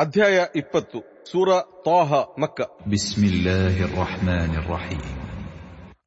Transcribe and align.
ಅಧ್ಯಾಯ 0.00 0.37
ಇಪ್ಪತ್ತು 0.61 0.99
ಸೂರ 1.31 1.49
ತಾಹ 1.87 2.09
ಮಕ್ಕ 2.43 2.59
بسم 2.93 3.21
الله 3.33 3.75
الرحمن 3.89 4.51
الرحيم 4.61 5.01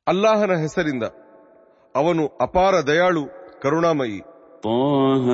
ಅಲ್ಲಾಹನ 0.06 0.52
ಹೆಸರಿಂದ 0.62 1.04
ಅವನು 1.94 2.24
ಅಪಾರ 2.46 2.74
ದಯಾಳು 2.90 3.22
ಕರುಣಾಮಯಿ 3.62 4.20
طه 4.64 5.26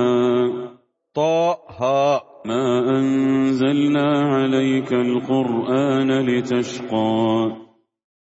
ತಾಹ 1.15 1.77
ما 2.47 2.65
أنزلنا 2.97 4.07
عليك 4.33 4.89
القرآن 5.05 6.09
لتشقى 6.27 7.15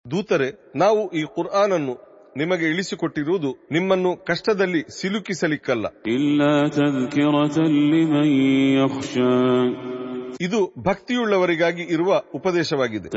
ದೂತರೆ 0.05 0.49
ನಾವು 0.83 1.01
ಈ 1.13 1.23
ಕುರ್ಆನ್ 1.35 1.73
ಅನ್ನು 1.77 1.93
ನಿಮಗೆ 2.35 2.65
ಇಳಿಸಿಕೊಟ್ಟಿರುವುದು 2.73 3.49
ನಿಮ್ಮನ್ನು 3.75 4.11
ಕಷ್ಟದಲ್ಲಿ 4.29 4.81
ಸಿಲುಕಿಸಲಿಕ್ಕಲ್ಲ 4.99 5.85
إلا 6.15 6.53
تذكرة 6.79 7.57
لمن 7.91 8.27
يخشى 8.77 9.35
ಇದು 10.41 10.73
ಭಕ್ತಿಯುಳ್ಳವರಿಗಾಗಿ 10.79 11.81
ಇರುವ 11.81 12.21
ಉಪದೇಶವಾಗಿದೆ. 12.35 13.09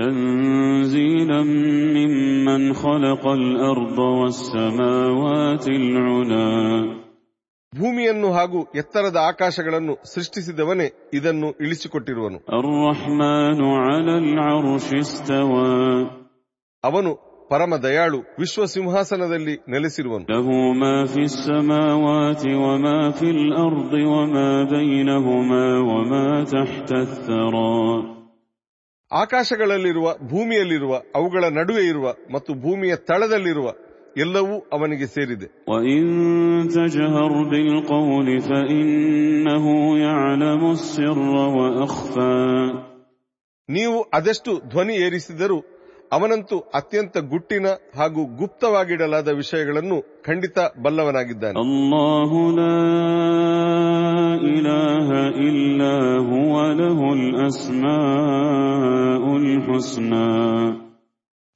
ಭೂಮಿಯನ್ನು 7.80 8.32
ಹಾಗೂ 8.32 8.62
ಎತ್ತರದ 8.62 9.16
ಆಕಾಶಗಳನ್ನು 9.16 10.14
ಸೃಷ್ಟಿಸಿದವನೇ 10.14 11.10
ಇದನ್ನು 11.14 11.52
ಇಳಿಸಿಕೊಟ್ಟಿರುವನು. 11.52 12.38
ಅವನು 16.84 17.31
ಪರಮ 17.52 17.76
ದಯಾಳು 17.76 18.18
ವಿಶ್ವ 18.18 18.64
ಸಿಂಹಾಸನದಲ್ಲಿ 18.64 19.54
ನೆಲೆಸಿರುವನು 19.68 20.24
ಆಕಾಶಗಳಲ್ಲಿರುವ 29.12 30.14
ಭೂಮಿಯಲ್ಲಿರುವ 30.30 31.00
ಅವುಗಳ 31.14 31.44
ನಡುವೆ 31.52 31.86
ಇರುವ 31.86 32.14
ಮತ್ತು 32.32 32.54
ಭೂಮಿಯ 32.54 32.96
ತಳದಲ್ಲಿರುವ 32.96 33.72
ಎಲ್ಲವೂ 34.16 34.58
ಅವನಿಗೆ 34.72 35.06
ಸೇರಿದೆ. 35.06 35.64
ನೀವು 43.68 44.02
ಅದೆಷ್ಟು 44.02 44.68
ಧ್ವನಿ 44.68 44.94
ಏರಿಸಿದರೂ 44.94 45.64
ಅವನಂತೂ 46.12 46.58
ಅತ್ಯಂತ 46.58 47.18
ಗುಟ್ಟಿನ 47.18 47.66
ಹಾಗೂ 47.96 48.36
ಗುಪ್ತವಾಗಿಡಲಾದ 48.36 49.28
ವಿಷಯಗಳನ್ನು 49.28 50.22
ಖಂಡಿತ 50.22 50.58
ಬಲ್ಲವನಾಗಿದ್ದಾನೆ. 50.82 51.60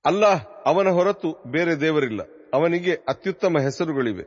ಅಲ್ಲಾಹ್ 0.07 0.41
ಅವನ 0.67 0.89
ಹೊರತು 0.89 1.43
ಬೇರೆ 1.51 1.81
ದೇವರಿಲ್ಲ. 1.81 2.21
ಅವನಿಗೆ 2.55 2.93
ಅತ್ಯುತ್ತಮ 3.09 3.59
ಹೆಸರುಗಳಿವೆ. 3.63 4.23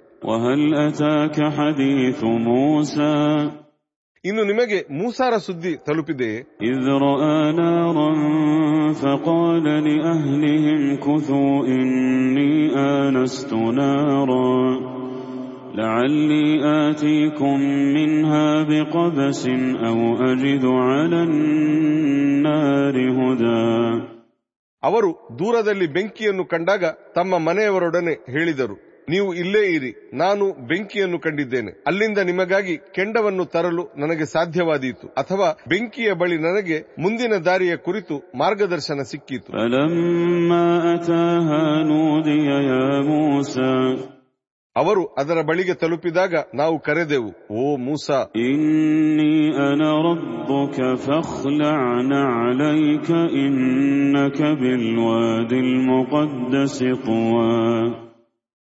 ಇನ್ನು 4.24 4.42
ನಿಮಗೆ 4.50 4.76
ಮೂಸಾರ 4.98 5.34
ಸುದ್ದಿ 5.46 5.72
ತಲುಪಿದೆಯೇ 5.86 6.36
إذ 6.68 6.84
رأى 7.06 7.36
نارا 7.60 8.10
فقال 8.94 9.66
لأهلهم 9.86 10.82
كثوا 10.96 11.56
إني 11.74 12.54
آنست 12.96 13.52
نارا 13.78 14.54
لعلي 15.74 16.46
آتيكم 16.82 17.58
منها 17.96 18.48
بقبس 18.62 19.42
أو 19.88 19.98
أجد 20.30 20.64
على 20.88 21.20
النار 21.28 22.96
هدى 23.18 23.64
ಅವರು 24.82 25.10
ದೂರದಲ್ಲಿ 25.38 25.86
ಬೆಂಕಿಯನ್ನು 25.86 26.44
ಕಂಡಾಗ 26.44 26.84
ತಮ್ಮ 27.14 27.38
ಮನೆಯವರೊಡನೆ 27.38 28.14
ಹೇಳಿದರು 28.34 28.76
ನೀವು 29.09 29.33
ಇಲ್ಲೇ 29.33 29.73
ಇರಿ 29.73 30.09
ನಾನು 30.13 30.67
ಬೆಂಕಿಯನ್ನು 30.67 31.19
ಕಂಡಿದ್ದೇನೆ. 31.19 31.83
ಅಲ್ಲಿಂದ 31.87 32.17
ನಿಮಗಾಗಿ 32.17 32.77
ಕೆಂಡವನ್ನು 32.77 33.45
ತರಲು 33.45 33.89
ನನಗೆ 33.97 34.25
ಸಾಧ್ಯವಾದೀತು 34.25 35.07
ಅಥವಾ 35.07 35.57
ಬೆಂಕಿಯ 35.67 36.13
ಬಳಿ 36.13 36.37
ನನಗೆ 36.37 36.79
ಮುಂದಿನ 36.99 37.33
ದಾರಿಯ 37.45 37.75
ಕುರಿತು 37.75 38.17
ಮಾರ್ಗದರ್ಶನ 38.37 39.01
ಸಿಕ್ಕಿತು. 39.01 39.51
ಅವರು 44.75 45.05
ಅದರ 45.17 45.41
ಬಳಿಗೆ 45.41 45.73
ತಲುಪಿದಾಗ 45.73 46.33
ನಾವು 46.55 46.79
ಕರೆದೆವು 46.79 47.31
ಓ 47.51 47.77
ಮೂಸ! 47.77 48.09
ಇನ್ನಿ 48.35 49.31
ಅನರಬ್ಬುಕ 49.57 50.77
ಫಖ್ಲಅನ 50.95 52.13
ಅಲೈಕ 52.49 53.09
ಇನ್ನಕ 53.33 54.41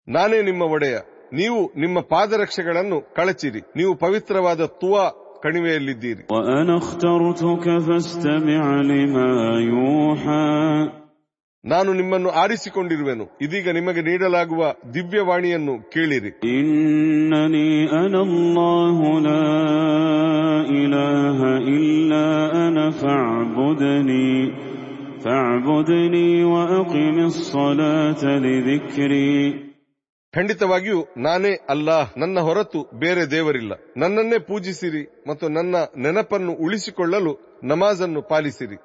ನಾನೇ 0.09 0.39
ನಿಮ್ಮ 0.43 0.63
ಒಡೆಯ 0.75 0.97
ನೀವು 1.39 1.59
ನಿಮ್ಮ 1.83 1.99
ಪಾದರಕ್ಷೆಗಳನ್ನು 2.13 2.99
ಕಳಚಿರಿ 3.17 3.63
ನೀವು 3.79 3.93
ಪವಿತ್ರವಾದ 4.05 4.63
ತುವಾ 4.81 5.05
ಕಣಿವೆಯಲ್ಲಿದ್ದೀರಿ 5.45 6.23
وأنا 6.33 6.75
اخترتك 6.77 7.65
فاستمع 7.87 8.63
لما 8.85 9.31
يوحى 9.73 10.49
ನಾನು 11.65 11.91
ನಿಮ್ಮನ್ನು 11.99 12.31
ಆರಿಸಿಕೊಂಡಿರುವೆನು 12.43 13.25
ಇದೀಗ 13.45 13.67
ನಿಮಗೆ 13.79 14.03
ನೀಡಲಾಗುವ 14.09 14.63
ದಿವ್ಯವಾಣಿಯನ್ನು 14.95 15.75
ಕೇಳಿರಿ 15.95 16.31
إنني 16.55 17.71
أنا 17.97 18.21
الله 18.29 18.99
لا 19.21 19.49
إله 20.81 21.39
إلا 21.77 22.27
أنا 22.65 22.85
فاعبدني 22.93 24.33
فاعبدني 25.25 26.31
وأقم 26.45 27.17
الصلاة 27.25 28.23
لذكري 28.39 29.35
ಖಂಡಿತವಾಗಿಯೂ 30.34 31.08
ನಾನೇ 31.18 31.52
ಅಲ್ಲಾಹ್ 31.70 32.20
ನನ್ನ 32.20 32.40
ಹೊರತು 32.40 32.90
ಬೇರೆ 33.00 33.32
ದೇವರಿಲ್ಲ. 33.32 33.74
ನನ್ನನ್ನೇ 33.98 34.40
ಪೂಜಿಸಿರಿ 34.40 35.24
ಮತ್ತು 35.28 35.50
ನನ್ನ 35.50 35.76
ನೆನಪನ್ನು 35.98 36.52
ಉಳಿಸಿಕೊಳ್ಳಲು 36.52 37.62
ನಮಾಜ್ 37.64 38.02
ಅನ್ನು 38.02 38.22
ಪಾಲಿಸಿರಿ 38.22 38.78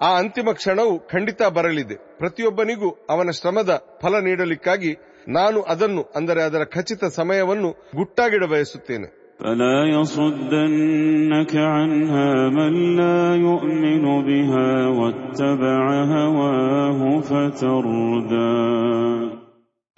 ಆ 0.00 0.18
ಅಂತಿಮ 0.18 0.50
ಕ್ಷಣವು 0.52 1.08
ಖಂಡಿತ 1.08 1.42
ಬರಲಿದೆ. 1.42 1.94
ಪ್ರತಿಯೊಬ್ಬನಿಗೂ 2.18 2.90
ಅವನ 3.10 3.30
ಶ್ರಮದ 3.30 3.98
ಫಲ 4.02 4.18
ನೀಡಲಿಕ್ಕಾಗಿ 4.18 4.92
ನಾನು 5.28 5.62
ಅದನ್ನು 5.62 6.02
ಅಂದರೆ 6.16 6.42
ಅದರ 6.42 6.64
ಖಚಿತ 6.64 7.04
ಸಮಯವನ್ನು 7.04 7.72
ಗುಟ್ಟಾಗಿಡ 7.96 8.44
ಬಯಸುತ್ತೇನೆ 8.44 9.21
فلا 9.39 9.77
يصدنك 9.93 11.53
عنها 11.75 12.29
من 12.49 12.73
لا 12.95 13.19
يؤمن 13.37 14.05
بها 14.21 14.69
واتبع 14.97 15.83
هواه 16.13 16.99
فتردى 17.21 18.53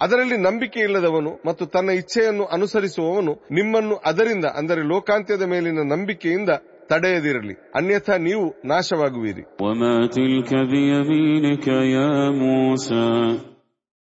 ಅದರಲ್ಲಿ 0.00 0.36
ನಂಬಿಕೆ 0.38 0.80
ಇಲ್ಲದವನು 0.80 1.30
ಮತ್ತು 1.46 1.64
ತನ್ನ 1.66 1.90
ಇಚ್ಛೆಯನ್ನು 1.92 2.44
ಅನುಸರಿಸುವವನು 2.46 3.32
ನಿಮ್ಮನ್ನು 3.50 3.96
ಅದರಿಂದ 4.06 4.46
ಅಂದರೆ 4.56 4.82
ಲೋಕಾಂತ್ಯದ 4.82 5.42
ಮೇಲಿನ 5.42 5.82
ನಂಬಿಕೆಯಿಂದ 5.84 6.50
ತಡೆಯದಿರಲಿ 6.88 7.54
ಅನ್ಯಥಾ 7.74 8.16
ನೀವು 8.18 8.44
ನಾಶವಾಗುವಿರಿ 8.64 9.42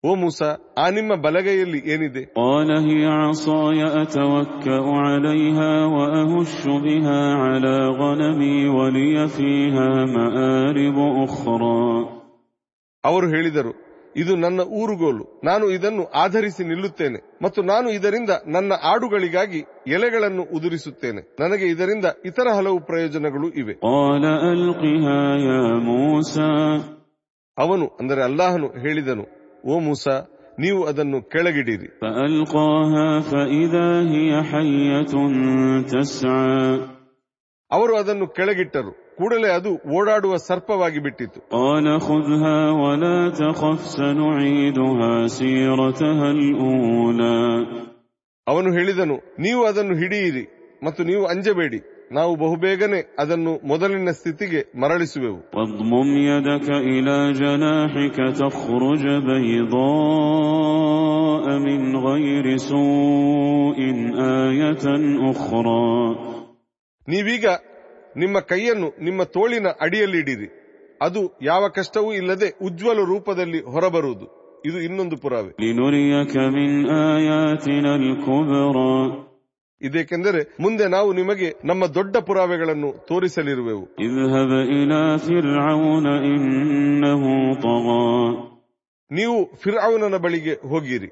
ಓ 0.04 0.15
ಮೂಸ 0.15 0.41
ಆ 0.78 0.91
ನಿಮ್ಮ 0.91 1.12
ಬಲಗೈಯಲ್ಲಿ 1.15 1.78
ಏನಿದೆ? 1.91 2.22
ಅವರು 13.04 13.26
ಹೇಳಿದರು 13.28 13.72
ಇದು 14.16 14.37
ನನ್ನ 14.37 14.60
ಊರುಗೋಲು 14.60 15.41
ನಾನು 15.45 15.71
ಇದನ್ನು 15.71 16.04
ಆಧರಿಸಿ 16.15 16.65
ನಿಲ್ಲುತ್ತೇನೆ 16.65 17.18
ಮತ್ತು 17.42 17.62
ನಾನು 17.62 17.91
ಇದರಿಂದ 17.91 18.30
ನನ್ನ 18.47 18.72
ಆಡುಗಳಿಗಾಗಿ 18.83 19.60
ಎಲೆಗಳನ್ನು 19.86 20.42
ಉದುರಿಸುತ್ತೇನೆ 20.57 21.36
ನನಗೆ 21.41 21.66
ಇದರಿಂದ 21.66 22.04
ಇತರ 22.24 22.48
ಹಲವು 22.57 22.80
ಪ್ರಯೋಜನಗಳು 22.80 23.48
ಇವೆ. 23.54 23.74
ಅವನು 27.59 27.86
ಅಂದರೆ 28.00 28.22
ಅಲ್ಲಾಹನು 28.22 28.66
ಹೇಳಿದನು 28.66 29.44
ಓ 29.66 29.78
ಮೂಸಾ 29.78 30.31
ನೀವು 30.59 30.84
ಅದನ್ನು 30.84 31.22
ಕೆಳಗಿಡಿರಿ. 31.22 31.89
ಅವರು 37.72 37.97
ಅದನ್ನು 37.97 38.27
ಕೆಳಗಿಟ್ಟರು. 38.27 39.16
ಕೂಡಲೇ 39.16 39.49
ಅದು 39.49 39.97
ಓಡಾಡುವ 39.97 40.37
ಸರ್ಪವಾಗಿ 40.37 40.99
ಬಿಟ್ಟಿತು. 40.99 41.41
ಅವನು 48.49 48.72
ಹೇಳಿದನು 48.72 49.15
ನೀವು 49.15 49.65
ಅದನ್ನು 49.65 49.97
ಹಿಡಿಯಿರಿ 49.97 50.77
ಮತ್ತು 50.84 51.05
ನೀವು 51.05 51.27
ಅಂಜಬೇಡಿ. 51.27 51.94
ನಾವು 52.12 52.36
ಬಹುಬೇಗನೆ 52.36 53.16
ಅದನ್ನು 53.18 53.68
ಮೊದಲಿನ 53.68 54.10
ಸ್ಥಿತಿಗೆ 54.10 54.80
ಮರಳಿಸುವೆವು. 54.80 55.39
ನೀವೀಗ 67.09 67.47
ನಿಮ್ಮ 68.16 68.39
ಕೈಯನ್ನು 68.39 69.04
ನಿಮ್ಮ 69.04 69.22
ತೋಳಿನ 69.22 69.66
ಅಡಿಯಲ್ಲಿ 69.80 70.18
ಇಡಿರಿ 70.18 70.65
ಅದು 71.03 71.39
ಯಾವ 71.42 71.68
ಕಷ್ಟವೂ 71.68 72.12
ಇಲ್ಲದೆ 72.12 72.59
ಉಜ್ವಲ 72.62 72.97
ರೂಪದಲ್ಲಿ 72.97 73.60
ಹೊರಬರುವುದು. 73.60 74.45
ಇದು 74.66 74.80
ಇನ್ನೊಂದು 74.80 75.16
ಪುರಾವೆ. 75.16 75.53
ಇದೇಕೆಂದರೆ 79.84 80.57
ಮುಂದೆ 80.60 80.89
ನಾವು 80.89 81.13
ನಿಮಗೆ 81.13 81.54
ನಮ್ಮ 81.65 81.86
ದೊಡ್ಡ 81.86 82.16
ಪುರಾವೆಗಳನ್ನು 82.16 83.07
ತೋರಿಸಲಿರುವೆವು. 83.09 83.89
ನೀವು 89.10 89.57
ಫಿರ್ಔನನ 89.65 90.16
ಬಳಿಗೆ 90.16 90.69
ಹೋಗಿರಿ. 90.69 91.10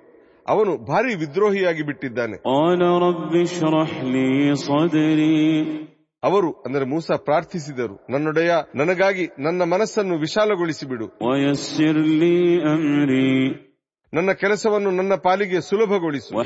ಅವನು 0.48 0.76
ಭಾರಿ 0.84 1.14
ವಿದ್ರೋಹಿಯಾಗಿ 1.14 1.82
ಬಿಟ್ಟಿದ್ದಾನೆ. 1.82 2.36
ಅವರು 6.24 6.52
ಅಂದರೆ 6.52 6.84
ಮೂಸ 6.84 7.12
ಪ್ರಾರ್ಥಿಸಿದರು 7.12 8.06
ನನ್ನೊಡೆಯ 8.10 8.52
ನನಗಾಗಿ 8.74 9.28
ನನ್ನ 9.38 9.62
ಮನಸ್ಸನ್ನು 9.62 10.18
ವಿಶಾಲಗೊಳಿಸಿಬಿಡು. 10.18 11.06
ನನ್ನ 14.14 14.32
ಕೆಲಸವನ್ನು 14.32 14.90
ನನ್ನ 14.90 15.14
ಪಾಲಿಗೆ 15.14 15.60
ಸುಲಭಗೊಳಿಸು. 15.60 16.36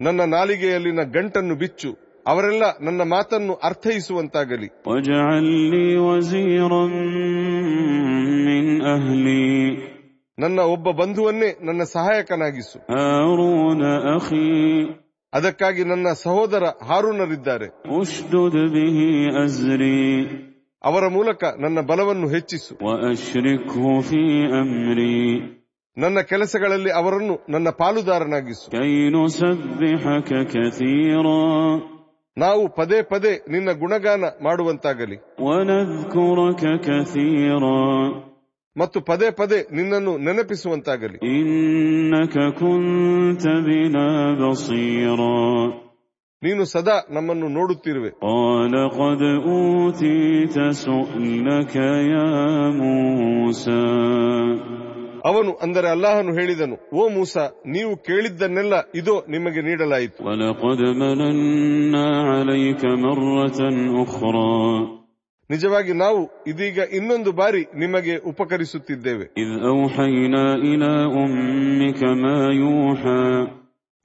ನನ್ನ 0.00 0.20
ನಾಲಿಗೆಯಲ್ಲಿನ 0.20 1.02
ಗಂಟನ್ನು 1.02 1.54
ಬಿಚ್ಚು. 1.54 1.96
ಅವರೆಲ್ಲ 2.26 2.62
ನನ್ನ 2.80 3.02
ಮಾತನ್ನು 3.02 3.54
ಅರ್ಥೈಸುವಂತಾಗಲಿ. 3.54 4.66
ನನ್ನ 10.38 10.58
ಒಬ್ಬ 10.60 10.90
ಬಂಧುವನ್ನೇ 10.90 11.58
ನನ್ನ 11.62 11.82
ಸಹಾಯಕನಾಗಿಸು. 11.82 12.78
ಅದಕ್ಕಾಗಿ 15.32 15.84
ನನ್ನ 15.84 16.06
ಸಹೋದರ 16.22 16.62
ಹಾರೂನರಿದ್ದಾರೆ. 16.86 17.66
ಅವರ 20.84 21.08
ಮೂಲಕ 21.08 21.44
ನನ್ನ 21.58 21.80
ಬಲವನ್ನು 21.80 22.28
ಹೆಚ್ಚಿಸು. 22.28 22.74
ನನ್ನ 25.98 26.20
ಕೆಲಸಗಳಲ್ಲಿ 26.20 26.90
ಅವರನ್ನು 26.90 27.46
ನನ್ನ 27.48 27.68
ಪಾಲುದಾರನಾಗಿಸು. 27.68 28.70
ನಾವು 32.38 32.68
ಪದೇ 32.68 33.02
ಪದೇ 33.02 33.44
ನಿನ್ನ 33.50 33.72
ಗುಣಗಾನ 33.72 34.24
ಮಾಡುವಂತಾಗಲಿ. 34.42 35.16
ಮತ್ತು 38.78 39.00
ಪದೇ 39.00 39.30
ಪದೇ 39.30 39.66
ನಿನ್ನನ್ನು 39.72 40.18
ನೆನಪಿಸುವಂತಾಗಲಿ. 40.18 41.16
ನೀನು 46.42 46.64
ಸದಾ 46.64 47.06
ನಮ್ಮನ್ನು 47.10 47.48
ನೋಡುತ್ತಿರುವೆ. 47.48 48.10
ಅವನು 55.24 55.52
ಅಂದರೆ 55.62 55.88
ಅಲ್ಲಾಹನು 55.88 56.32
ಹೇಳಿದನು 56.34 56.76
ಓ 56.94 57.08
ಮೂಸ 57.08 57.36
ನೀವು 57.66 57.96
ಕೇಳಿದ್ದನ್ನೆಲ್ಲ 57.96 58.74
ಇದು 58.94 59.24
ನಿಮಗೆ 59.28 59.60
ನೀಡಲಾಯಿತು. 59.60 60.24
ನಿಜವಾಗಿ 65.50 65.92
ನಾವು 65.92 66.30
ಇದೀಗ 66.46 66.78
ಇನ್ನೊಂದು 66.92 67.32
ಬಾರಿ 67.32 67.62
ನಿಮಗೆ 67.76 68.16
ಉಪಕರಿಸುತ್ತಿದ್ದೇವೆ. 68.16 69.26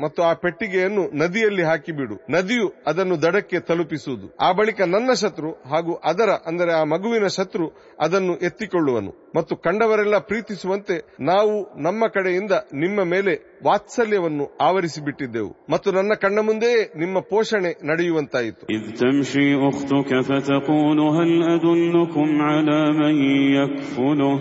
ಮತ್ತು 0.00 0.20
ಆ 0.22 0.32
ಪೆಟ್ಟಿಗೆಯನ್ನು 0.40 1.02
ನದಿಯಲ್ಲಿ 1.20 1.62
ಹಾಕಿಬಿಡು 1.62 2.16
ನದಿಯು 2.30 2.66
ಅದನ್ನು 2.88 3.16
ದಡಕ್ಕೆ 3.22 3.58
ತಲುಪಿಸುವುದು 3.68 4.26
ಆ 4.40 4.48
ಬಳಿಕ 4.52 4.80
ನನ್ನ 4.90 5.10
ಶತ್ರು 5.20 5.50
ಹಾಗೂ 5.70 5.92
ಅದರ 6.10 6.30
ಅಂದರೆ 6.50 6.72
ಆ 6.72 6.82
ಮಗುವಿನ 6.90 7.28
ಶತ್ರು 7.36 7.66
ಅದನ್ನು 8.00 8.34
ಎತ್ತಿಕೊಳ್ಳುವನು 8.48 9.12
ಮತ್ತು 9.36 9.56
ಕಂಡವರೆಲ್ಲ 9.66 10.18
ಪ್ರೀತಿಸುವಂತೆ 10.28 10.96
ನಾವು 11.30 11.54
ನಮ್ಮ 11.82 12.08
ಕಡೆಯಿಂದ 12.08 12.54
ನಿಮ್ಮ 12.82 13.04
ಮೇಲೆ 13.14 13.34
ವಾತ್ಸಲ್ಯವನ್ನು 13.66 14.46
ಆವರಿಸಿಬಿಟ್ಟಿದ್ದೆವು 14.62 15.50
ಮತ್ತು 15.70 15.88
ನನ್ನ 15.92 16.14
ಕಣ್ಣ 16.24 16.38
ಮುಂದೆಯೇ 16.46 16.82
ನಿಮ್ಮ 16.96 17.18
ಪೋಷಣೆ 17.30 17.72
ನಡೆಯುವಂತಾಯಿತು 17.90 18.62
إذ 18.76 18.84
تمشي 19.00 19.48
أختك 19.64 20.10
فتقول 20.28 20.98
هل 21.16 21.30
أدلكم 21.56 22.28
على 22.44 22.80
من 22.94 23.14
يكفله 23.56 24.34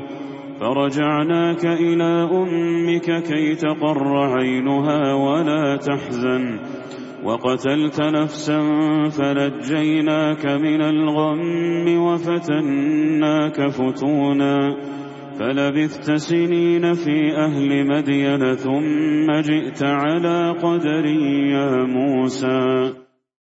فرجعناك 0.59 1.65
إلى 1.65 2.11
أمك 2.31 3.07
كي 3.23 3.55
تقر 3.55 4.17
عينها 4.33 5.13
ولا 5.13 5.77
تحزن 5.77 6.59
وقتلت 7.23 8.01
نفسا 8.01 8.59
فنجيناك 9.09 10.45
من 10.45 10.81
الغم 10.81 11.87
وفتناك 11.97 13.57
فتونا 13.69 14.57
فلبثت 15.39 16.11
سنين 16.13 16.93
في 16.93 17.17
أهل 17.37 17.87
مدين 17.87 18.53
ثم 18.55 19.27
جئت 19.41 19.83
على 19.83 20.37
قدر 20.63 21.05
يا 21.55 21.69
موسى 21.95 22.61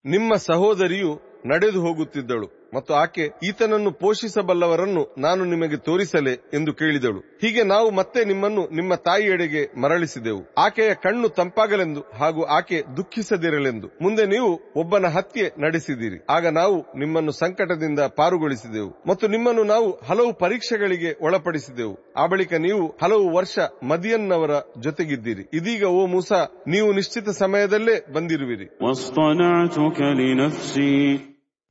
ನಿಮ್ಮ 0.05 0.33
ಸಹೋದರಿಯು 0.49 1.13
ನಡೆದು 1.51 1.79
ಹೋಗುತ್ತಿದ್ದಳು 1.87 2.47
ಮತ್ತು 2.74 2.94
ಆಕೆ, 2.94 3.30
ಈತನನ್ನು 3.44 3.92
ಪೋಷಿಸಬಲ್ಲವರನ್ನು 3.92 5.16
ನಾನು 5.18 5.46
ನಿಮಗೆ 5.46 5.78
ತೋರಿಸಲೆ 5.78 6.34
ಎಂದು 6.54 6.74
ಕೇಳಿದಳು. 6.74 7.20
ಹೀಗೆ 7.42 7.64
ನಾವು 7.64 7.92
ಮತ್ತೆ 7.92 8.26
ನಿಮ್ಮನ್ನು 8.26 8.70
ನಿಮ್ಮ 8.76 8.96
ತಾಯಿಯೆಡೆಗೆ 8.96 9.82
ಮರಳಿಸಿದೆವು. 9.82 10.54
ಆಕೆಯ 10.58 10.94
ಕಣ್ಣು 10.94 11.30
ತಂಪಾಗಲೆಂದು 11.30 12.02
ಹಾಗೂ 12.02 12.44
ಆಕೆ 12.44 12.84
ದುಃಖಿಸದಿರಲೆಂದು. 12.98 13.88
ಮುಂದೆ 14.02 14.26
ನೀವು 14.26 14.60
ಒಬ್ಬನ 14.76 15.06
ಹತ್ಯೆ 15.08 15.52
ನಡೆಸಿದಿರಿ. 15.62 16.26
ಆಗ 16.30 16.48
ನಾವು 16.48 17.00
ನಿಮ್ಮನ್ನು 17.00 17.32
ಸಂಕಟದಿಂದ 17.32 18.00
ಪಾರುಗೊಳಿಸಿದೆವು. 18.00 19.04
ಮತ್ತು 19.08 19.28
ನಿಮ್ಮನ್ನು 19.28 19.64
ನಾವು 19.64 19.92
ಹಲವು 19.92 20.34
ಪರೀಕ್ಷೆಗಳಿಗೆ 20.34 21.18
ಒಳಪಡಿಸಿದೆವು. 21.22 22.14
ಆ 22.18 22.26
ಬಳಿಕ 22.26 22.54
ನೀವು 22.54 22.96
ಹಲವು 23.04 23.36
ವರ್ಷ 23.36 23.60
ಮದಿಯನ್ನವರ 23.84 24.52
ಜೊತೆಗಿದ್ದೀರಿ. 24.80 25.50
ಇದೀಗ, 25.54 25.84
ಓ 25.84 26.06
ಮೂಸಾ, 26.06 26.64
ನೀವು 26.68 26.94
ನಿಶ್ಚಿತ 26.94 27.30
ಸಮಯದಲ್ಲೇ 27.30 28.06
ಬಂದಿರುವಿರಿ. 28.14 28.66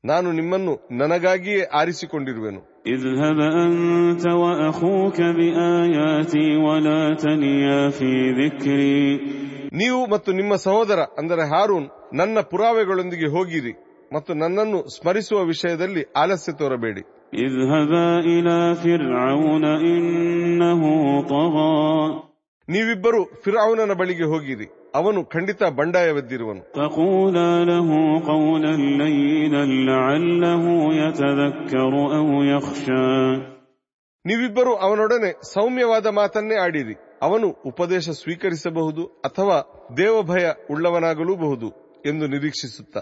ನಾನು 0.03 0.27
ನಿಮ್ಮನ್ನು 0.39 0.73
ನನಗಾಗಿಯೇ 0.99 1.61
ಆರಿಸಿಕೊಂಡಿರುವೆನು 1.79 2.61
اذهب 2.87 3.39
أنت 3.63 4.23
وأخوك 4.41 5.17
بآياتي 5.37 6.47
ولا 6.59 7.01
تنيا 7.17 7.81
في 7.89 8.11
ذكري 8.41 9.01
ನೀವು 9.71 10.01
ಮತ್ತು 10.13 10.29
ನಿಮ್ಮ 10.39 10.53
ಸಹೋದರ 10.65 10.99
ಅಂದರೆ 11.19 11.43
ಹಾರೂನ್ 11.51 11.87
ನನ್ನ 12.19 12.37
ಪುರಾವೆಗಳೊಂದಿಗೆ 12.51 13.29
ಹೋಗಿರಿ 13.35 13.73
ಮತ್ತು 14.11 14.31
ನನ್ನನ್ನು 14.41 14.79
ಸ್ಮರಿಸುವ 14.95 15.39
ವಿಷಯದಲ್ಲಿ 15.51 16.03
ಆಲಸ್ಯ 16.23 16.53
ತೋರಬೇಡಿ 16.61 17.03
اذهبا 17.39 18.07
إلى 18.29 18.57
فرعون 18.83 19.63
إنه 19.91 20.81
طغى 21.31 21.75
ನೀವಿಬ್ಬರು 22.67 23.21
ಫಿರೌನನ 23.43 23.91
ಬಳಿಗೆ 23.99 24.25
ಹೋಗಿರಿ 24.31 24.67
ಅವನು 24.94 25.24
ಖಂಡಿತ 25.24 25.62
ಬಂಡಾಯವೆದ್ದಿರುವನು. 25.62 26.60
ನೀವಿಬ್ಬರು 34.26 34.76
ಅವನೊಡನೆ 34.76 35.40
ಸೌಮ್ಯವಾದ 35.54 36.06
ಮಾತನ್ನೇ 36.06 36.54
ಆಡಿರಿ. 36.54 36.94
ಅವನು 37.22 37.48
ಉಪದೇಶ 37.66 38.10
ಸ್ವೀಕರಿಸಬಹುದು 38.10 39.04
ಅಥವಾ 39.04 39.86
ದೇವಭಯ 39.96 40.50
ಉಳ್ಳವನಾಗಲೂಬಹುದು 40.70 41.90
ಎಂದು 42.06 42.26
ನಿರೀಕ್ಷಿಸುತ್ತ. 42.26 42.98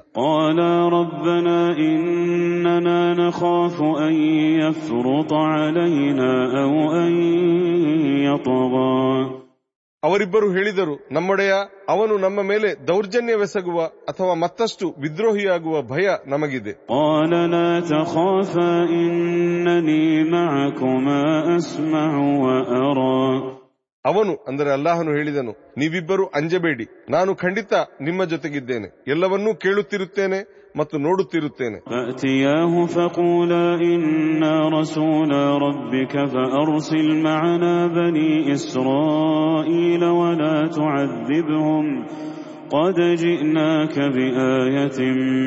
ಅವರಿಬ್ಬರು 10.03 10.53
ಹೇಳಿದರು 10.53 11.09
ನಮ್ಮೊಡೆಯ 11.13 11.53
ಅವನು 11.89 12.19
ನಮ್ಮ 12.19 12.43
ಮೇಲೆ 12.43 12.87
ದೌರ್ಜನ್ಯವೆಸಗುವ 12.89 13.85
ಅಥವಾ 13.85 14.35
ಮತ್ತಷ್ಟು 14.35 14.95
ವಿದ್ರೋಹಿಯಾಗುವ 14.99 15.83
ಭಯ 15.83 16.09
ನಮಗಿದೆ. 16.27 16.73
ಅವನು 24.05 24.45
ಅಂದರೆ 24.49 24.73
ಅಲ್ಲಾಹನು 24.73 25.11
ಹೇಳಿದನು 25.11 25.53
ನೀವಿಬ್ಬರು 25.79 26.27
ಅಂಜಬೇಡಿ 26.27 26.87
ನಾನು 27.11 27.35
ಖಂಡಿತ 27.35 27.73
ನಿಮ್ಮ 28.01 28.25
ಜೊತೆಗಿದ್ದೇನೆ 28.25 29.05
ಎಲ್ಲವನ್ನೂ 29.07 29.55
ಕೇಳುತ್ತಿರುತ್ತೇನೆ 29.55 30.68
ಮತ್ತು 30.80 30.96
ನೋಡುತ್ತಿರುತ್ತೇನೆ 31.06 31.78
فأتياه 31.92 32.74
فقولا 32.96 33.66
إنا 33.92 34.56
رسولا 34.80 35.44
ربك 35.66 36.14
فأرسل 36.34 37.08
معنا 37.28 37.76
بني 37.98 38.32
إسرائيل 38.56 40.04
ولا 40.22 40.58
تعذبهم 40.78 41.86
قد 42.76 42.98
جئناك 43.24 43.96
بآية 44.16 45.00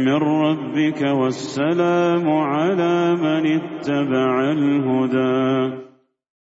من 0.07 0.21
ربك 0.45 1.00
والسلام 1.21 2.26
على 2.53 2.95
من 3.25 3.43
اتبع 3.59 4.33
الهدى 4.57 5.47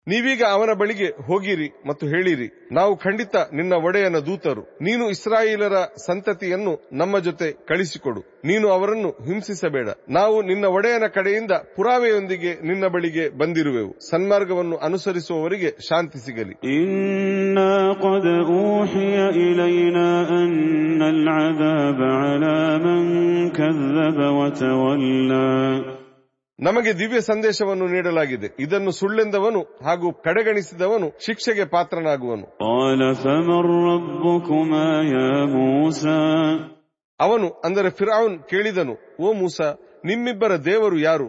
ನೀವೀಗ 0.07 0.43
ಅವನ 0.51 0.69
ಬಳಿಗೆ 0.79 1.07
ಹೋಗಿರಿ 1.27 1.67
ಮತ್ತು 1.87 2.07
ಹೇಳಿರಿ, 2.07 2.69
ನಾವು 2.71 2.97
ಖಂಡಿತ 2.97 3.35
ನಿನ್ನ 3.35 3.73
ಒಡೆಯನ 3.73 4.15
ದೂತರು. 4.17 4.61
ನೀನು 4.61 5.09
ಇಸ್ರಾಯೇಲರ 5.09 5.75
ಸಂತತಿಯನ್ನು 6.07 6.89
ನಮ್ಮ 6.93 7.19
ಜೊತೆ 7.19 7.51
ಕಳಿಸಿಕೊಡು. 7.51 8.21
ನೀನು 8.45 8.69
ಅವರನ್ನು 8.69 9.09
ಹಿಂಸಿಸಬೇಡ. 9.09 9.89
ನಾವು 10.09 10.41
ನಿನ್ನ 10.41 10.65
ಒಡೆಯನ 10.65 11.03
ಕಡೆಯಿಂದ 11.13 11.51
ಪುರಾವೆಯೊಂದಿಗೆ 11.51 12.53
ನಿನ್ನ 12.67 12.87
ಬಳಿಗೆ 12.87 13.37
ಬಂದಿರುವೆವು. 13.37 14.09
ಸನ್ಮಾರ್ಗವನ್ನು 14.09 14.77
ಅನುಸರಿಸುವವರಿಗೆ 14.77 15.71
ಶಾಂತಿ 15.87 16.25
ಸಿಗಲಿ. 16.25 16.55
ಇನ್ನ 16.83 17.59
ನಮಗೆ 26.63 26.99
ದಿವ್ಯ 26.99 27.21
ಸಂದೇಶವನ್ನು 27.21 27.87
ನೀಡಲಾಗಿದೆ. 27.87 28.55
ಇದನ್ನು 28.59 28.91
ಸುಳ್ಳೆಂದವನು 28.91 29.61
ಹಾಗೂ 29.61 30.13
ಕಡೆಗಣಿಸಿದವನು 30.13 31.11
ಶಿಕ್ಷೆಗೆ 31.25 31.65
ಪಾತ್ರನಾಗುವನು. 31.65 32.45
ಅವನು 37.19 37.47
ಅಂದರೆ 37.65 37.89
ಫಿರಾನ್ 37.89 38.49
ಕೇಳಿದನು 38.49 39.23
ಓ 39.23 39.33
ಮೂಸ 39.33 39.61
ನಿಮ್ಮಿಬ್ಬರ 40.05 40.55
ದೇವರು 40.55 40.99
ಯಾರು? 40.99 41.27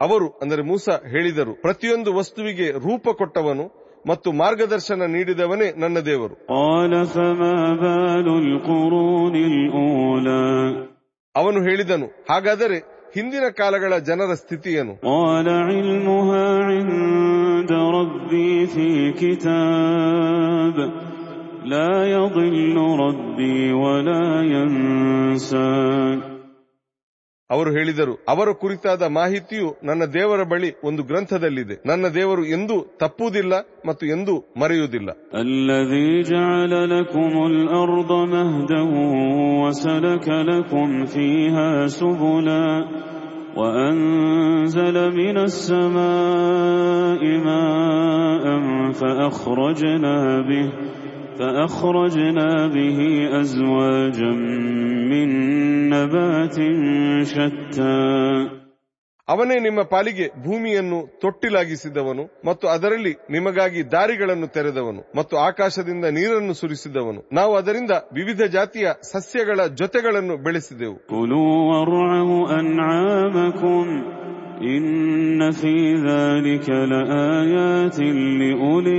ಅವರು 0.00 0.28
ಅಂದರೆ 0.42 0.62
ಮೂಸ 0.62 0.88
ಹೇಳಿದರು 1.10 1.62
ಪ್ರತಿಯೊಂದು 1.62 2.14
ವಸ್ತುವಿಗೆ 2.14 2.70
ರೂಪ 2.70 3.08
ಕೊಟ್ಟವನು 3.18 3.81
ಮತ್ತು 4.05 4.29
ಮಾರ್ಗದರ್ಶನ 4.41 5.01
ನೀಡಿದವನೇ 5.15 5.67
ನನ್ನ 5.83 5.97
ದೇವರು 6.09 6.35
قال 6.53 6.93
فما 7.13 7.57
بال 7.81 8.27
القرون 8.43 9.35
الأولى 9.51 10.45
ಅವನು 11.35 11.59
ಹೇಳಿದನು 11.67 12.07
ಹಾಗಾದರೆ 12.29 12.77
ಹಿಂದಿನ 13.15 13.45
ಕಾಲಗಳ 13.59 13.91
ಜನರ 14.09 14.31
ಸ್ಥಿತಿಯೇನು 14.43 14.93
قال 15.09 15.47
علمها 15.67 16.45
عند 16.69 17.71
ربي 17.97 18.53
في 18.73 18.89
كتاب 19.21 20.75
لا 21.73 21.93
يضل 22.15 22.77
ربي 23.05 23.59
ولا 23.83 24.25
ينسى 24.55 25.73
ಅವರು 27.51 27.69
ಹೇಳಿದರು 27.71 28.13
ಅವರ 28.31 28.49
ಕುರಿತಾದ 28.61 29.03
ಮಾಹಿತಿಯು 29.17 29.67
ನನ್ನ 29.83 30.03
ದೇವರ 30.15 30.41
ಬಳಿ 30.43 30.69
ಒಂದು 30.83 31.01
ಗ್ರಂಥದಲ್ಲಿದೆ 31.03 31.75
ನನ್ನ 31.85 32.05
ದೇವರು 32.17 32.43
ಎಂದೂ 32.47 32.77
ತಪ್ಪುವುದಿಲ್ಲ 33.01 33.53
ಮತ್ತು 33.85 34.05
ಎಂದೂ 34.15 34.35
ಮರೆಯುವುದಿಲ್ಲ 34.61 35.09
الذي 35.45 36.09
جعل 36.31 36.73
لكم 36.89 37.33
الأرض 37.51 38.11
مهدا 38.33 38.81
وسلك 39.61 40.27
لكم 40.51 40.87
فيها 41.05 41.69
سبلا 41.99 42.67
وأنزل 43.57 44.95
من 45.13 45.37
السماء 45.39 47.21
ماء 47.47 48.45
فأخرجنا 48.91 50.15
به 50.41 50.65
فأخرجنا 51.41 52.49
به 52.67 52.99
أزواجا 53.33 54.31
من 55.11 55.27
نبات 55.89 56.57
شتى 57.25 57.97
ಅವನೇ 59.27 59.55
ನಿಮ್ಮ 59.59 59.81
ಪಾಲಿಗೆ 59.91 60.25
ಭೂಮಿಯನ್ನು 60.43 60.99
ತೊಟ್ಟಿಲಾಗಿಸಿದವನು 61.21 62.23
ಮತ್ತು 62.45 62.65
ಅದರಲ್ಲಿ 62.67 63.11
ನಿಮಗಾಗಿ 63.29 63.81
ದಾರಿಗಳನ್ನು 63.91 64.47
ತೆರೆದವನು 64.47 65.01
ಮತ್ತು 65.15 65.35
ಆಕಾಶದಿಂದ 65.39 66.05
ನೀರನ್ನು 66.17 66.53
ಸುರಿಸಿದವನು 66.53 67.21
ನಾವು 67.33 67.53
ಅದರಿಂದ 67.55 67.93
ವಿವಿಧ 68.13 68.41
ಜಾತಿಯ 68.55 68.87
ಸಸ್ಯಗಳ 69.11 69.59
ಜೊತೆಗಳನ್ನು 69.81 70.37
ಬೆಳೆಸಿದೆವು 70.45 70.95
كلوا 71.09 71.55
وارعوا 71.69 72.41
أنعامكم 72.61 73.85
إن 74.63 75.51
في 75.51 75.75
ذلك 76.01 76.67
لآيات 76.91 77.97
لأولي 78.39 78.97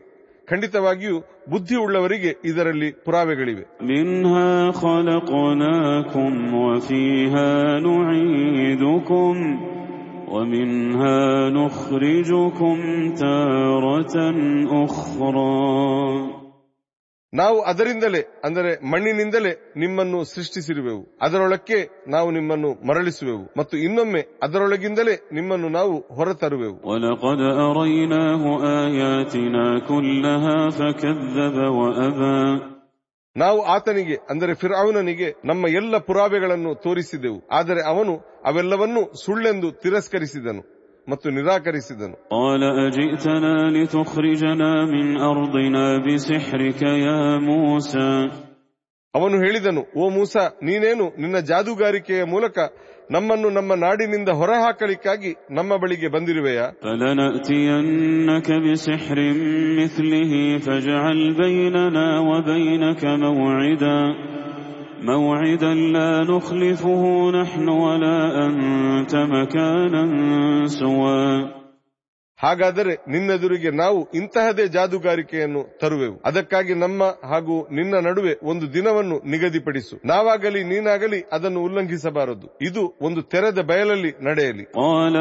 ಖಂಡಿತವಾಗಿಯೂ 0.48 1.16
ಬುದ್ಧಿ 1.50 1.76
ಉಳ್ಳವರಿಗೆ 1.76 2.32
ಇದರಲ್ಲಿ 2.44 2.90
ಪುರಾವೆಗಳಿವೆ 3.04 3.64
منها 3.90 4.52
خلقناكم 4.82 6.32
وفيها 6.54 7.52
نعيدكم 7.80 9.34
ومنها 10.28 11.20
نخرجكم 11.50 12.76
تارة 13.14 14.16
أخرى 14.84 16.33
ನಾವು 17.35 17.61
ಅದರಿಂದಲೇ 17.61 18.41
ಅಂದರೆ 18.43 18.85
ಮಣ್ಣಿನಿಂದಲೇ 18.91 19.73
ನಿಮ್ಮನ್ನು 19.77 20.23
ಸೃಷ್ಟಿಸಿರುವೆವು. 20.23 21.17
ಅದರೊಳಕ್ಕೆ 21.21 21.89
ನಾವು 22.07 22.31
ನಿಮ್ಮನ್ನು 22.31 22.87
ಮರಳಿಸುವೆವು. 22.87 23.53
ಮತ್ತು 23.57 23.77
ಇನ್ನೊಮ್ಮೆ 23.77 24.39
ಅದರೊಳಗಿಂದಲೇ 24.43 25.29
ನಿಮ್ಮನ್ನು 25.33 25.69
ನಾವು 25.69 25.99
ಹೊರತರುವೆವು. 26.15 26.77
ನಾವು 33.37 33.61
ಆತನಿಗೆ 33.61 34.15
ಅಂದರೆ 34.29 34.53
ಫಿರಾವುನನಿಗೆ 34.53 35.35
ನಮ್ಮ 35.45 35.67
ಎಲ್ಲ 35.67 35.97
ಪುರಾವೆಗಳನ್ನು 35.97 36.75
ತೋರಿಸಿದೆವು. 36.75 37.47
ಆದರೆ 37.51 37.81
ಅವನು 37.87 38.13
ಅವೆಲ್ಲವನ್ನೂ 38.45 39.13
ಸುಳ್ಳೆಂದು 39.25 39.71
ತಿರಸ್ಕರಿಸಿದನು. 39.71 40.74
ಮತ್ತು 41.09 41.29
ನಿರಾಕರಿಸಿದನು. 41.29 42.27
ಅವನು 49.15 49.37
ಹೇಳಿದನು 49.37 49.81
ಓ 49.97 50.09
ಮೂಸ 50.09 50.37
ನೀನೇನು 50.63 51.21
ನಿನ್ನ 51.21 51.39
ಜಾದೂಗಾರಿಕೆಯ 51.39 52.23
ಮೂಲಕ 52.23 52.57
ನಮ್ಮನ್ನು 53.11 53.49
ನಮ್ಮ 53.49 53.73
ನಾಡಿನಿಂದ 53.73 54.29
ಹೊರಹಾಕಲಿಕ್ಕಾಗಿ 54.29 55.35
ನಮ್ಮ 55.51 55.75
ಬಳಿಗೆ 55.75 56.07
ಬಂದಿರುವೆಯಾ? 56.07 56.69
ಫಜಅಲ್ 60.61 61.35
موعدا 65.02 65.72
موعدا 65.72 65.74
لا 65.92 66.24
نخلفه 66.26 67.02
نحن 67.32 67.68
ولا 67.68 68.18
أنت 68.46 69.14
مكانا 69.32 70.04
سوى 70.72 71.24
ಹಾಗಾದರೆ 72.40 72.92
ನಿನ್ನೆದುರಿಗೆ 73.06 73.70
ನಾವು 73.80 73.98
ಇಂತಹದೇ 74.14 74.64
ಜಾದೂಗಾರಿಕೆಯನ್ನು 74.66 75.62
ತರುವೆವು 75.80 76.14
ಅದಕ್ಕಾಗಿ 76.28 76.74
ನಮ್ಮ 76.74 77.02
ಹಾಗೂ 77.22 77.56
ನಿನ್ನ 77.70 77.94
ನಡುವೆ 78.00 78.32
ಒಂದು 78.42 78.66
ದಿನವನ್ನು 78.72 79.16
ನಿಗದಿಪಡಿಸು 79.24 79.96
ನಾವಾಗಲಿ 80.04 80.62
ನೀನಾಗಲಿ 80.64 81.20
ಅದನ್ನು 81.32 81.60
ಉಲ್ಲಂಘಿಸಬಾರದು 81.62 82.48
ಇದು 82.68 82.84
ಒಂದು 83.02 83.22
ತೆರೆದ 83.32 83.60
ಬಯಲಲ್ಲಿ 83.70 84.12
ನಡೆಯಲಿ 84.28 84.64
قال 84.80 85.14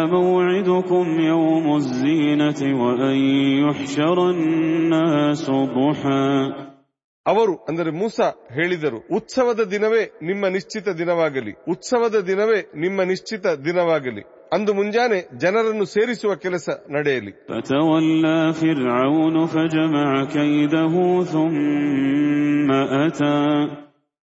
ಅವರು, 7.26 7.56
ಅಂದರೆ 7.56 7.90
ಮೂಸ 7.90 8.20
ಹೇಳಿದರು, 8.54 8.98
ಉತ್ಸವದ 9.14 9.60
ದಿನವೇ 9.60 10.12
ನಿಮ್ಮ 10.22 10.46
ನಿಶ್ಚಿತ 10.46 10.88
ದಿನವಾಗಲಿ. 10.88 11.52
ಉತ್ಸವದ 11.68 12.20
ದಿನವೇ 12.20 12.70
ನಿಮ್ಮ 12.76 13.02
ನಿಶ್ಚಿತ 13.02 13.46
ದಿನವಾಗಲಿ. 13.46 14.22
ಅಂದು 14.52 14.74
ಮುಂಜಾನೆ 14.74 15.38
ಜನರನ್ನು 15.38 15.84
ಸೇರಿಸುವ 15.84 16.34
ಕೆಲಸ 16.34 16.68
ನಡೆಯಲಿ. 16.90 17.32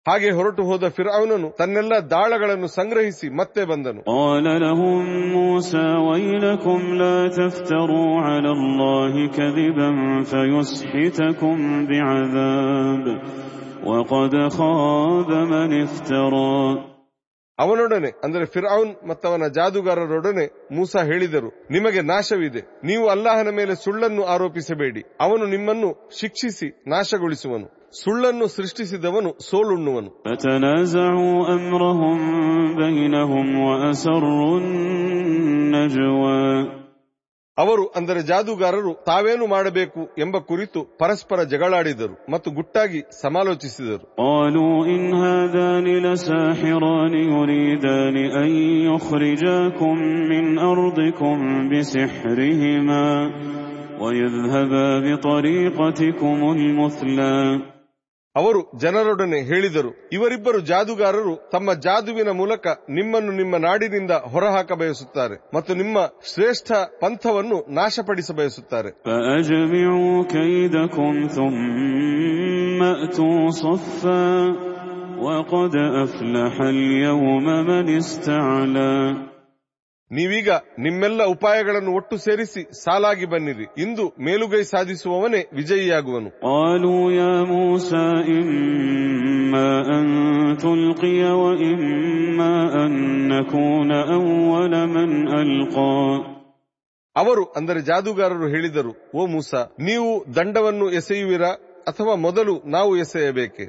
ಹಾಗೆ 0.10 0.32
ಹೊರಟು 0.32 0.64
ಹೋದ 0.64 0.86
ಫಿರ್ಔನನು 0.90 1.48
ತನ್ನೆಲ್ಲ 1.50 1.94
ದಾಳಗಳನ್ನು 2.12 2.68
ಸಂಗ್ರಹಿಸಿ 2.68 3.28
ಮತ್ತೆ 3.30 3.62
ಬಂದನು 3.66 4.02
قال 4.14 4.46
لهم 4.62 5.02
موسى 5.32 5.88
ويلكم 6.08 6.80
لا 7.02 7.18
تفتروا 7.30 8.12
على 8.22 8.52
الله 8.52 9.14
كذبا 9.28 9.90
فيسحتكم 10.32 11.58
بعذاب 11.88 13.06
وقد 13.84 14.34
خاب 14.50 15.30
من 15.54 15.70
افترى 15.82 16.60
ಅವನೊಡನೆ, 17.61 18.11
ಅಂದರೆ 18.25 18.45
ಫಿರ್ಔನ್ 18.45 19.09
ಮತ್ತವನ 19.09 19.43
ಜಾದುಗಾರರೊಡನೆ 19.55 20.47
ಮೂಸ 20.77 20.97
ಹೇಳಿದರು, 20.97 21.51
ನಿಮಗೆ 21.71 22.01
ನಾಶವಿದೆ. 22.01 22.63
ನೀವು 22.85 23.09
ಅಲ್ಲಾಹನ 23.09 23.51
ಮೇಲೆ 23.57 23.75
ಸುಳ್ಳನ್ನು 23.85 24.25
ಆರೋಪಿಸಬೇಡಿ. 24.25 25.03
ಅವನು 25.21 25.47
ನಿಮ್ಮನ್ನು 25.47 25.91
ಶಿಕ್ಷಿಸಿ 26.21 26.69
ನಾಶಗೊಳಿಸುವನು. 26.89 27.69
ಸುಳ್ಳನ್ನು 28.03 28.47
ಸೃಷ್ಟಿಸಿದವನು 28.47 29.31
ಸೋಲುಣ್ಣುವನು. 29.51 30.11
ಅವರು 37.60 37.84
ಅಂದರೆ 37.98 38.20
ಜಾದುಗಾರರು 38.22 38.94
ತಾವೇನು 39.06 39.46
ಮಾಡಬೇಕು 39.48 40.02
ಎಂಬ 40.18 40.38
ಕುರಿತು 40.50 40.80
ಪರಸ್ಪರ 40.98 41.40
ಜಗಳಾಡಿದರು 41.52 42.16
ಮತ್ತು 42.30 42.50
ಗುಟ್ಟಾಗಿ 42.52 43.02
ಸಮಾಲೋಚಿಸಿದರು 43.24 44.06
قالوا 44.24 44.76
إن 44.86 45.04
هذان 45.26 45.88
لساحران 46.06 47.14
يريدان 47.34 48.16
أن 48.42 48.50
يخرجاكم 48.90 49.96
من 50.32 50.46
أرضكم 50.72 51.38
بسحرهما 51.72 53.06
ويذهبا 54.02 54.88
بطريقتكم 55.00 56.38
المثلى 56.52 57.36
ಅವರು 58.36 58.62
ಜನರೊಡನೆ 58.76 59.38
ಹೇಳಿದರು 59.42 59.92
ಇವರಿಬ್ಬರು 60.12 60.60
ಜಾದುಗಾರರು 60.62 61.34
ತಮ್ಮ 61.52 61.74
ಜಾದುವಿನ 61.86 62.32
ಮೂಲಕ 62.32 62.66
ನಿಮ್ಮನ್ನು 62.90 63.32
ನಿಮ್ಮ 63.32 63.58
ನಾಡಿನಿಂದ 63.58 64.14
ಹೊರಹಾಕ 64.34 64.72
ಬಯಸುತ್ತಾರೆ 64.74 65.36
ಮತ್ತು 65.54 65.76
ನಿಮ್ಮ 65.76 65.98
ಶ್ರೇಷ್ಠ 66.32 66.70
ಪಂಥವನ್ನು 67.04 67.60
ನಾಶಪಡಿಸ 67.76 68.32
ಬಯಸುತ್ತಾರೆ 68.32 68.90
فأجمعوا 69.06 70.16
كيدكم 70.28 71.14
ثم 71.38 72.80
أتوا 73.06 73.44
صفا 73.58 74.28
وقد 75.20 75.74
أفلح 76.04 76.56
اليوم 76.76 77.46
من 77.70 77.86
استعلى 77.98 78.94
ನೀವೀಗ 80.13 80.49
ನಿಮ್ಮೆಲ್ಲ 80.79 81.25
ಉಪಾಯಗಳನ್ನು 81.25 81.93
ಒಟ್ಟು 81.95 82.17
ಸೇರಿಸಿ 82.17 82.63
ಸಾಲಾಗಿ 82.85 83.25
ಬನ್ನಿರಿ. 83.25 83.67
ಇಂದು 83.79 84.15
ಮೇಲುಗೈ 84.21 84.63
ಸಾಧಿಸುವವನೇ 84.63 85.49
ವಿಜಯಿಯಾಗುವನು. 85.53 86.31
ಅವರು 97.17 97.45
ಅಂದರೆ 97.45 97.81
ಜಾದೂಗಾರರು 97.81 98.49
ಹೇಳಿದರು 98.49 98.93
ಓ 99.15 99.27
ಮೂಸ 99.27 99.55
ನೀವು 99.81 100.25
ದಂಡವನ್ನು 100.37 100.91
ಎಸೆಯುವಿರಾ 100.91 101.49
ಅಥವಾ 101.89 102.15
ಮೊದಲು 102.15 102.63
ನಾವು 102.67 102.97
ಎಸೆಯಬೇಕೆ? 102.97 103.65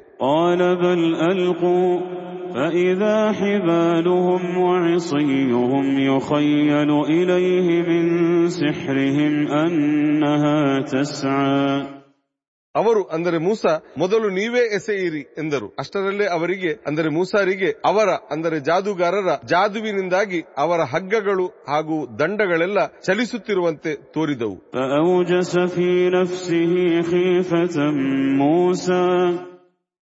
فإذا 2.53 3.31
حبالهم 3.31 4.57
وعصيهم 4.57 5.85
يخيل 5.99 6.89
إليه 7.07 7.67
من 7.81 8.05
سحرهم 8.49 9.33
أنها 9.57 10.81
تسعى 10.83 11.97
ಅವರು 12.75 13.01
ಅಂದರೆ 13.15 13.37
ಮೂಸ 13.37 13.63
ಮೊದಲು 13.97 14.27
ನೀವೇ 14.29 14.63
ಎಸೆಯಿರಿ 14.77 15.21
ಎಂದರು 15.41 15.67
ಅಷ್ಟರಲ್ಲೇ 15.79 16.25
ಅವರಿಗೆ 16.27 16.71
ಅಂದರೆ 16.87 17.09
ಮೂಸಾರಿಗೆ 17.09 17.69
ಅವರ 17.85 18.09
ಅಂದರೆ 18.31 18.57
ಜಾದುಗಾರರ 18.59 19.29
ಜಾದುವಿನಿಂದಾಗಿ 19.45 20.39
ಅವರ 20.57 20.81
ಹಗ್ಗಗಳು 20.93 21.47
ಹಾಗೂ 21.67 21.97
ದಂಡಗಳೆಲ್ಲ 22.19 22.79
ಚಲಿಸುತ್ತಿರುವಂತೆ 23.01 23.93
ತೋರಿದವು 24.13 24.57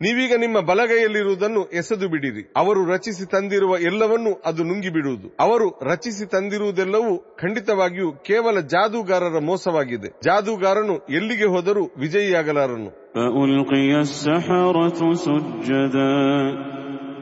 ನೀವೀಗ 0.00 0.34
ನಿಮ್ಮ 0.42 0.58
ಬಲಗೈಯಲ್ಲಿರುವುದನ್ನು 0.68 1.60
ಎಸೆದು 1.80 2.06
ಬಿಡಿರಿ 2.12 2.42
ಅವರು 2.56 2.80
ರಚಿಸಿ 2.90 3.24
ತಂದಿರುವ 3.34 3.72
ಎಲ್ಲವನ್ನೂ 3.88 4.32
ಅದು 4.46 4.62
ನುಂಗಿ 4.64 4.90
ಬಿಡುವುದು 4.90 5.28
ಅವರು 5.40 5.66
ರಚಿಸಿ 5.90 6.26
ತಂದಿರುವುದೆಲ್ಲವೂ 6.26 7.12
ಖಂಡಿತವಾಗಿಯೂ 7.40 8.08
ಕೇವಲ 8.28 8.60
ಜಾದೂಗಾರರ 8.72 9.40
ಮೋಸವಾಗಿದೆ 9.50 10.10
ಜಾದೂಗಾರನು 10.24 10.96
ಎಲ್ಲಿಗೆ 11.10 11.48
ಹೋದರೂ 11.54 11.84
ವಿಜಯಿಯಾಗಲಾರನು 11.98 12.90
فألقي 13.16 13.90
السحرة 14.00 15.00
سجدا 15.16 16.14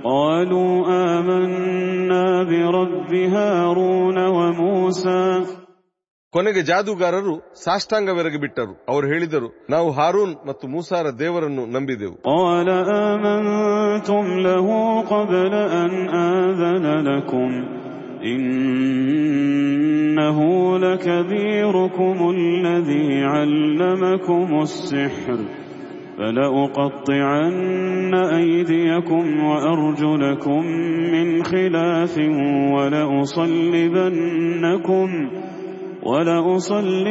قالوا 0.04 0.74
آمنا 1.08 2.26
برب 2.44 3.12
هارون 3.34 4.18
وموسى 4.28 5.22
ಕೊನೆಗೆ 6.34 6.62
ಜಾದೂಗಾರರು 6.62 7.32
ಸಾಷ್ಟಾಂಗವೆರಗಿ 7.62 8.38
ಬಿಟ್ಟರು 8.42 8.72
ಅವರು 8.88 9.06
ಹೇಳಿದರು 9.12 9.48
ನಾವು 9.70 9.88
ಹಾರೂನ್ 9.90 10.34
ಮತ್ತು 10.48 10.64
ಮೂಸಾರ 10.74 11.06
ದೇವರನ್ನು 11.22 11.64
ನಂಬಿದೆವು 11.74 12.16
قال 12.30 12.68
آمنتم 13.08 14.24
له 14.48 14.66
قبل 15.12 15.52
أن 15.82 15.92
آذن 16.38 16.86
لكم 17.08 17.50
إنه 19.40 20.38
لكبيركم 20.78 22.16
الذي 22.30 23.08
علمكم 23.24 24.48
السحر 24.60 25.38
فلأقطعن 26.18 28.12
أيديكم 28.40 29.24
وأرجلكم 29.44 30.60
من 31.14 31.26
خلاف 31.44 32.14
ولأصلبنكم 33.70 35.08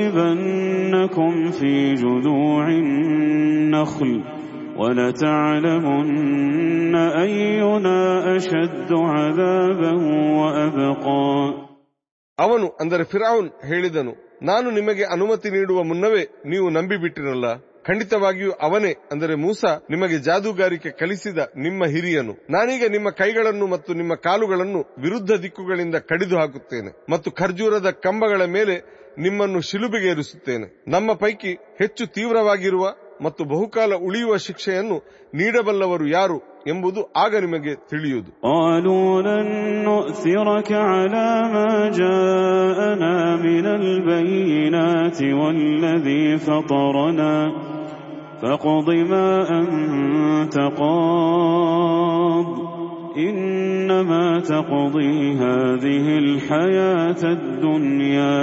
ولأصلبنكم 0.09 1.51
في 1.51 1.93
جذوع 1.93 2.67
النخل 2.69 4.11
ولتعلمن 4.77 6.07
أينا 6.95 7.99
أشد 8.35 8.89
عذابا 9.09 9.93
وأبقى 10.39 11.29
ಅವನು 12.37 12.67
ಅಂದರೆ 12.81 13.03
ಫಿರೌನ್ 13.03 13.47
ಹೇಳಿದನು 13.69 14.13
ನಾನು 14.41 14.67
ನಿಮಗೆ 14.71 15.03
ಅನುಮತಿ 15.13 15.49
ನೀಡುವ 15.51 15.79
ಮುನ್ನವೇ 15.83 16.21
ನೀವು 16.45 16.67
ನಂಬಿಬಿಟ್ಟಿರಲ್ಲ 16.69 17.47
ಖಂಡಿತವಾಗಿಯೂ 17.86 18.52
ಅವನೇ 18.66 18.92
ಅಂದರೆ 19.12 19.34
ಮೂಸ 19.34 19.64
ನಿಮಗೆ 19.90 20.18
ಜಾದೂಗಾರಿಕೆ 20.18 20.90
ಕಲಿಸಿದ 20.90 21.38
ನಿಮ್ಮ 21.56 21.84
ಹಿರಿಯನು. 21.84 22.34
ನಾನೀಗ 22.50 22.84
ನಿಮ್ಮ 22.90 23.10
ಕೈಗಳನ್ನು 23.10 23.66
ಮತ್ತು 23.66 23.94
ನಿಮ್ಮ 23.94 24.14
ಕಾಲುಗಳನ್ನು 24.14 24.80
ವಿರುದ್ಧ 24.98 25.32
ದಿಕ್ಕುಗಳಿಂದ 25.42 25.96
ಕಡಿದು 26.10 26.38
ಹಾಕುತ್ತೇನೆ 26.38 26.92
ಮತ್ತು 27.10 27.30
ಖರ್ಜೂರದ 27.30 27.90
ಕಂಬಗಳ 27.90 28.44
ಮೇಲೆ 28.44 28.76
ನಿಮ್ಮನ್ನು 29.18 29.60
ಶಿಲುಬೆಗೇರಿಸುತ್ತೇನೆ. 29.60 30.66
ನಮ್ಮ 30.90 31.12
ಪೈಕಿ 31.12 31.52
ಹೆಚ್ಚು 31.78 32.06
ತೀವ್ರವಾಗಿರುವ 32.06 32.84
ಮತ್ತು 33.23 33.41
ಬಹುಕಾಲ 33.45 33.91
ಉಳಿಯುವ 34.07 34.33
ಶಿಕ್ಷೆಯನ್ನು 34.47 34.97
ನೀಡಬಲ್ಲವರು 35.33 36.05
ಯಾರು 36.07 36.37
ಎಂಬುದು 36.67 37.01
ಆಗ 37.23 37.33
ನಿಮಗೆ 37.45 37.73
ತಿಳಿಯುವುದು 37.89 38.31
قالوا 38.49 39.09
لن 39.21 39.47
نؤثرك 39.89 40.69
على 40.93 41.29
ما 41.55 41.69
جاءنا 41.99 43.15
من 43.45 43.65
البينات 43.79 45.19
والذي 45.39 46.25
فطرنا 46.37 47.35
فاقض 48.41 48.89
ما 49.11 49.29
أنت 49.59 50.55
قاض 50.81 52.47
إنما 53.19 54.39
تقضي 54.51 55.15
هذه 55.35 56.17
الحياة 56.17 57.21
الدنيا 57.23 58.39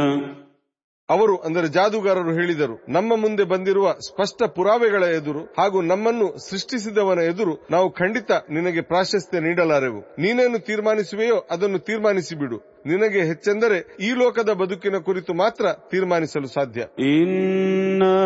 ಅವರು 1.11 1.35
ಅಂದರೆ 1.47 1.67
ಜಾದೂಗಾರರು 1.75 2.33
ಹೇಳಿದರು 2.37 2.77
ನಮ್ಮ 2.95 3.17
ಮುಂದೆ 3.17 3.45
ಬಂದಿರುವ 3.51 3.89
ಸ್ಪಷ್ಟ 4.07 4.49
ಪುರಾವೆಗಳ 4.57 5.05
ಎದುರು 5.19 5.43
ಹಾಗೂ 5.59 5.79
ನಮ್ಮನ್ನು 5.91 6.27
ಸೃಷ್ಟಿಸಿದವನ 6.47 7.21
ಎದುರು 7.31 7.55
ನಾವು 7.75 7.89
ಖಂಡಿತ 8.01 8.31
ನಿನಗೆ 8.57 8.83
ಪ್ರಾಶಸ್ತ್ಯ 8.91 9.41
ನೀಡಲಾರೆವು 9.45 10.01
ನೀನೇನು 10.25 10.59
ತೀರ್ಮಾನಿಸುವೆಯೋ 10.69 11.39
ಅದನ್ನು 11.53 11.81
ತೀರ್ಮಾನಿಸಿ 11.89 12.37
ಬಿಡು 12.41 12.59
ನಿನಗೆ 12.87 13.23
ಹೆಚ್ಚೆಂದರೆ 13.31 13.79
ಈ 14.03 14.11
ಲೋಕದ 14.21 14.51
ಬದುಕಿನ 14.63 14.99
ಕುರಿತು 15.07 15.35
ಮಾತ್ರ 15.43 15.65
ತೀರ್ಮಾನಿಸಲು 15.91 16.51
ಸಾಧ್ಯ 16.57 16.83
إنا 17.13 18.17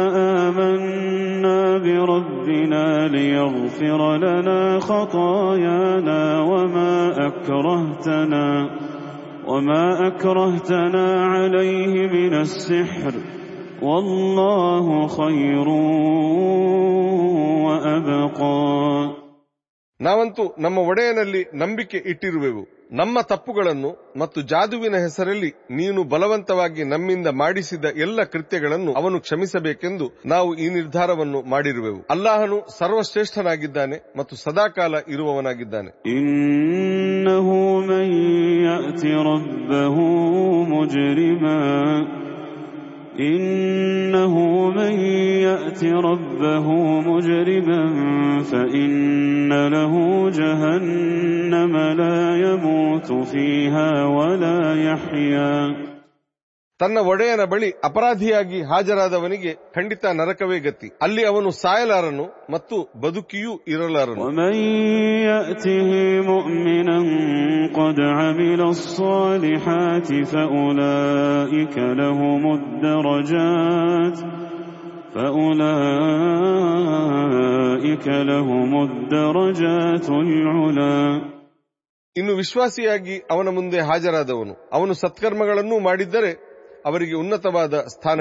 آمنا 0.41 1.59
بربنا 1.81 2.85
ليغفر 3.09 4.01
لنا 4.19 4.61
خطايانا 4.81 6.21
وما 6.43 6.93
أكرهتنا 7.29 8.45
وما 9.47 9.85
أكرهتنا 10.09 11.07
عليه 11.27 11.95
من 12.09 12.33
السحر 12.37 13.15
والله 13.83 14.87
خير 15.11 15.67
وأبقى 17.65 18.59
ನಾವಂತೂ 20.01 20.45
ನಮ್ಮ 20.65 20.79
ಒಡೆಯನಲ್ಲಿ 20.91 21.41
ನಂಬಿಕೆ 21.63 21.99
ಇಟ್ಟಿರುವೆವು 22.13 22.63
ನಮ್ಮ 23.01 23.17
ತಪ್ಪುಗಳನ್ನು 23.31 23.91
ಮತ್ತು 24.17 24.39
ಜಾದುವಿನ 24.53 24.97
ಹೆಸರಲ್ಲಿ 25.05 25.51
ನೀನು 25.79 26.01
ಬಲವಂತವಾಗಿ 26.13 26.83
ನಮ್ಮಿಂದ 26.93 27.29
ಮಾಡಿಸಿದ 27.41 27.87
ಎಲ್ಲ 28.05 28.21
ಕೃತ್ಯಗಳನ್ನು 28.33 28.93
ಅವನು 29.01 29.19
ಕ್ಷಮಿಸಬೇಕೆಂದು 29.21 30.07
ನಾವು 30.33 30.51
ಈ 30.63 30.69
ನಿರ್ಧಾರವನ್ನು 30.79 31.41
ಮಾಡಿರುವೆವು 31.53 32.01
ಅಲ್ಲಾಹನು 32.15 32.59
ಸರ್ವಶ್ರೇಷ್ಠನಾಗಿದ್ದಾನೆ 32.79 33.99
ಮತ್ತು 34.19 34.37
ಸದಾಕಾಲ 34.45 35.03
ಇರುವವನಾಗಿದ್ದಾನೆ 35.15 35.93
إنه 37.26 37.80
من 37.80 38.14
يأت 38.62 39.06
ربه 39.06 40.02
مجرما. 40.64 42.06
إنه 43.20 44.70
من 44.70 45.00
يأت 45.42 45.84
ربه 45.84 46.72
مجرما 47.02 47.90
فإن 48.52 49.68
له 49.68 50.30
جهنم 50.30 51.78
لا 51.78 52.38
يموت 52.38 53.12
فيها 53.12 54.06
ولا 54.06 54.76
يحيا. 54.84 55.85
ತನ್ನ 56.80 56.98
ಒಡೆಯನ 56.98 57.44
ಬಳಿ 57.44 57.72
ಅಪರಾಧಿಯಾಗಿ 57.84 58.62
ಹಾಜರಾದವನಿಗೆ 58.62 59.54
ಖಂಡಿತ 59.54 60.06
ನರಕವೇ 60.06 60.60
ಗತಿ. 60.60 60.92
ಅಲ್ಲಿ 61.02 61.26
ಅವನು 61.26 61.52
ಸಾಯಲಾರನು 61.52 62.24
ಮತ್ತು 62.54 63.00
ಬದುಕಿಯೂ 63.00 63.64
ಇರಲಾರನು. 63.68 64.26
ಇನ್ನು 82.18 82.36
ವಿಶ್ವಾಸಿಯಾಗಿ 82.36 83.18
ಅವನ 83.32 83.50
ಮುಂದೆ 83.50 83.80
ಹಾಜರಾದವನು. 83.80 84.70
ಅವನು 84.74 84.94
ಸತ್ಕರ್ಮಗಳನ್ನೂ 84.94 85.80
ಮಾಡಿದ್ದರೆ 85.80 86.55
ಅವರಿಗೆ 86.86 87.16
ಉನ್ನತವಾದ 87.16 87.74
ಸ್ಥಾನ 87.74 88.20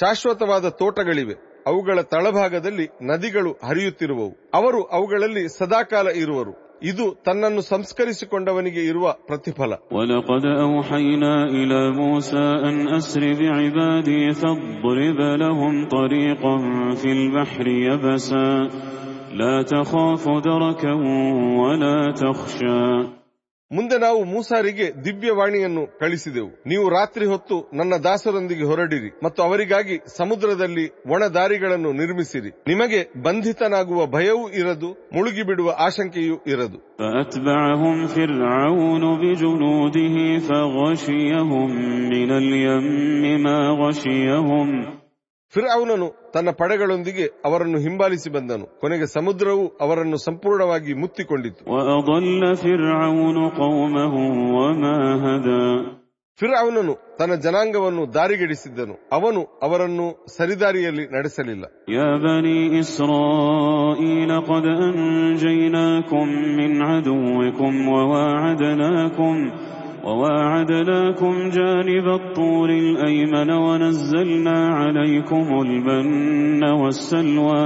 ಶಾಶ್ವತವಾದ 0.00 0.68
ತೋಟಗಳಿವೆ. 0.68 1.64
ಅವುಗಳ 1.66 2.00
ತಳಭಾಗದಲ್ಲಿ 2.00 2.88
ನದಿಗಳು 3.02 3.52
ಹರಿಯುತ್ತಿರುವವು. 3.52 4.50
ಅವರು 4.54 4.82
ಅವುಗಳಲ್ಲಿ 4.82 5.58
ಸದಾಕಾಲ 5.58 6.08
ಇರುವರು. 6.08 6.71
ಇದು 6.81 7.05
ತನ್ನನ್ನು 7.25 7.61
ಸಂಸ್ಕರಿಸಿಕೊಂಡವನಿಗೆ 7.71 8.81
ಇರುವ 8.89 9.05
ಪ್ರತಿಫಲ 9.27 9.71
ولقد 9.91 10.43
أوحينا 10.65 11.33
إلى 11.57 11.79
موسى 11.93 12.45
أن 12.67 12.75
أسر 12.89 13.23
بعبادي 13.33 14.23
فاضرب 14.33 15.19
لهم 15.43 15.73
طريقا 15.89 16.55
في 16.95 17.09
البحر 17.11 17.65
يبسا 17.87 18.49
لا 19.33 19.55
تخاف 19.63 20.23
دركا 20.45 20.93
ولا 21.61 21.97
تخشى 22.13 22.81
ಮುಂದೆ 23.71 23.95
ನಾವು 23.97 24.19
ಮೂಸಾರಿಗೆ 24.23 24.85
ದಿವ್ಯವಾಣಿಯನ್ನು 25.05 25.81
ಕಳಿಸಿದೆವು 25.99 26.51
ನೀವು 26.67 26.85
ರಾತ್ರಿ 26.89 27.25
ಹೊತ್ತು 27.25 27.55
ನನ್ನ 27.73 27.93
ದಾಸರೊಂದಿಗೆ 28.05 28.63
ಹೊರಡಿರಿ 28.63 29.09
ಮತ್ತು 29.23 29.39
ಅವರಿಗಾಗಿ 29.43 29.95
ಸಮುದ್ರದಲ್ಲಿ 30.17 30.85
ಒಣ 31.07 31.23
ದಾರಿಗಳನ್ನು 31.33 31.91
ನಿರ್ಮಿಸಿರಿ 31.93 32.51
ನಿಮಗೆ 32.67 32.99
ಬಂಧಿತನಾಗುವ 33.23 34.05
ಭಯವೂ 34.15 34.45
ಇರದು 34.61 34.91
ಮುಳುಗಿಬಿಡುವ 35.15 35.69
ಆಶಂಕೆಯೂ 35.87 36.37
ಇರದು 36.53 36.79
فأتبعهم 37.01 37.97
فرعون 38.07 39.03
بجنوده 39.21 40.15
فغشيهم 40.47 41.69
من 42.11 42.29
اليم 42.33 42.85
ما 43.43 43.59
غشيهم 43.81 44.67
ಫಿರ್ 45.54 45.68
ಅವನನು 45.74 46.30
ತನ್ನ 46.34 46.50
ಪಡೆಗಳೊಂದಿಗೆ 46.50 47.24
ಅವರನ್ನು 47.44 47.78
ಹಿಂಬಾಲಿಸಿ 47.78 48.30
ಬಂದನು. 48.30 48.80
ಕೊನೆಗೆ 48.80 49.06
ಸಮುದ್ರವು 49.06 49.68
ಅವರನ್ನು 49.80 50.16
ಸಂಪೂರ್ಣವಾಗಿ 50.16 50.94
ಮುತ್ತಿಕೊಂಡಿತು. 50.94 51.64
ಫಿರ್ 56.40 56.54
ಅವನನು 56.60 57.16
ತನ್ನ 57.18 57.34
ಜನಾಂಗವನ್ನು 57.34 58.14
ದಾರಿಗೆಡಿಸಿದ್ದನು. 58.14 59.08
ಅವನು 59.12 59.60
ಅವರನ್ನು 59.62 60.26
ಸರಿದಾರಿಯಲ್ಲಿ 60.36 61.06
ನಡೆಸಲಿಲ್ಲ. 61.06 61.64
ಇಸ್ರೋ 62.78 63.20
بني 70.01 70.03
إسرائيل 70.03 70.59
قد 70.59 70.79
أنجيناكم 70.79 71.33
من 71.33 71.37
عدوكم 71.37 71.37
وواعدناكم 71.37 71.37
وواعدناكم 71.37 71.49
جانب 71.49 72.07
الطور 72.09 72.69
الأيمن 72.69 73.49
ونزلنا 73.51 74.57
عليكم 74.75 75.47
المن 75.61 76.63
والسلوى 76.81 77.63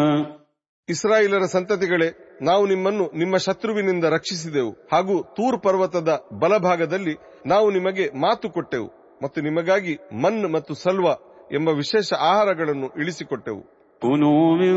ಇಸ್ರಾಯೇಲರ 0.90 1.44
ಸಂತತಿಗಳೇ 1.46 2.08
ನಾವು 2.42 2.64
ನಿಮ್ಮನ್ನು 2.68 3.06
ನಿಮ್ಮ 3.14 3.38
ಶತ್ರುವಿನಿಂದ 3.38 4.04
ರಕ್ಷಿಸಿದೆವು 4.04 4.72
ಹಾಗೂ 4.94 5.16
ತೂರ್ 5.38 5.58
ಪರ್ವತದ 5.64 6.12
ಬಲಭಾಗದಲ್ಲಿ 6.34 7.14
ನಾವು 7.46 7.72
ನಿಮಗೆ 7.72 8.06
ಮಾತು 8.16 8.50
ಕೊಟ್ಟೆವು 8.50 8.88
ಮತ್ತು 9.24 9.42
ನಿಮಗಾಗಿ 9.42 9.94
ಮನ್ 10.24 10.54
ಮತ್ತು 10.54 10.74
ಸಲ್ವ 10.74 11.08
ಎಂಬ 11.54 11.70
ವಿಶೇಷ 11.70 12.14
ಆಹಾರಗಳನ್ನು 12.14 12.88
ಇಳಿಸಿಕೊಟ್ಟೆವು 12.98 13.62
كلوا 14.03 14.57
من 14.57 14.77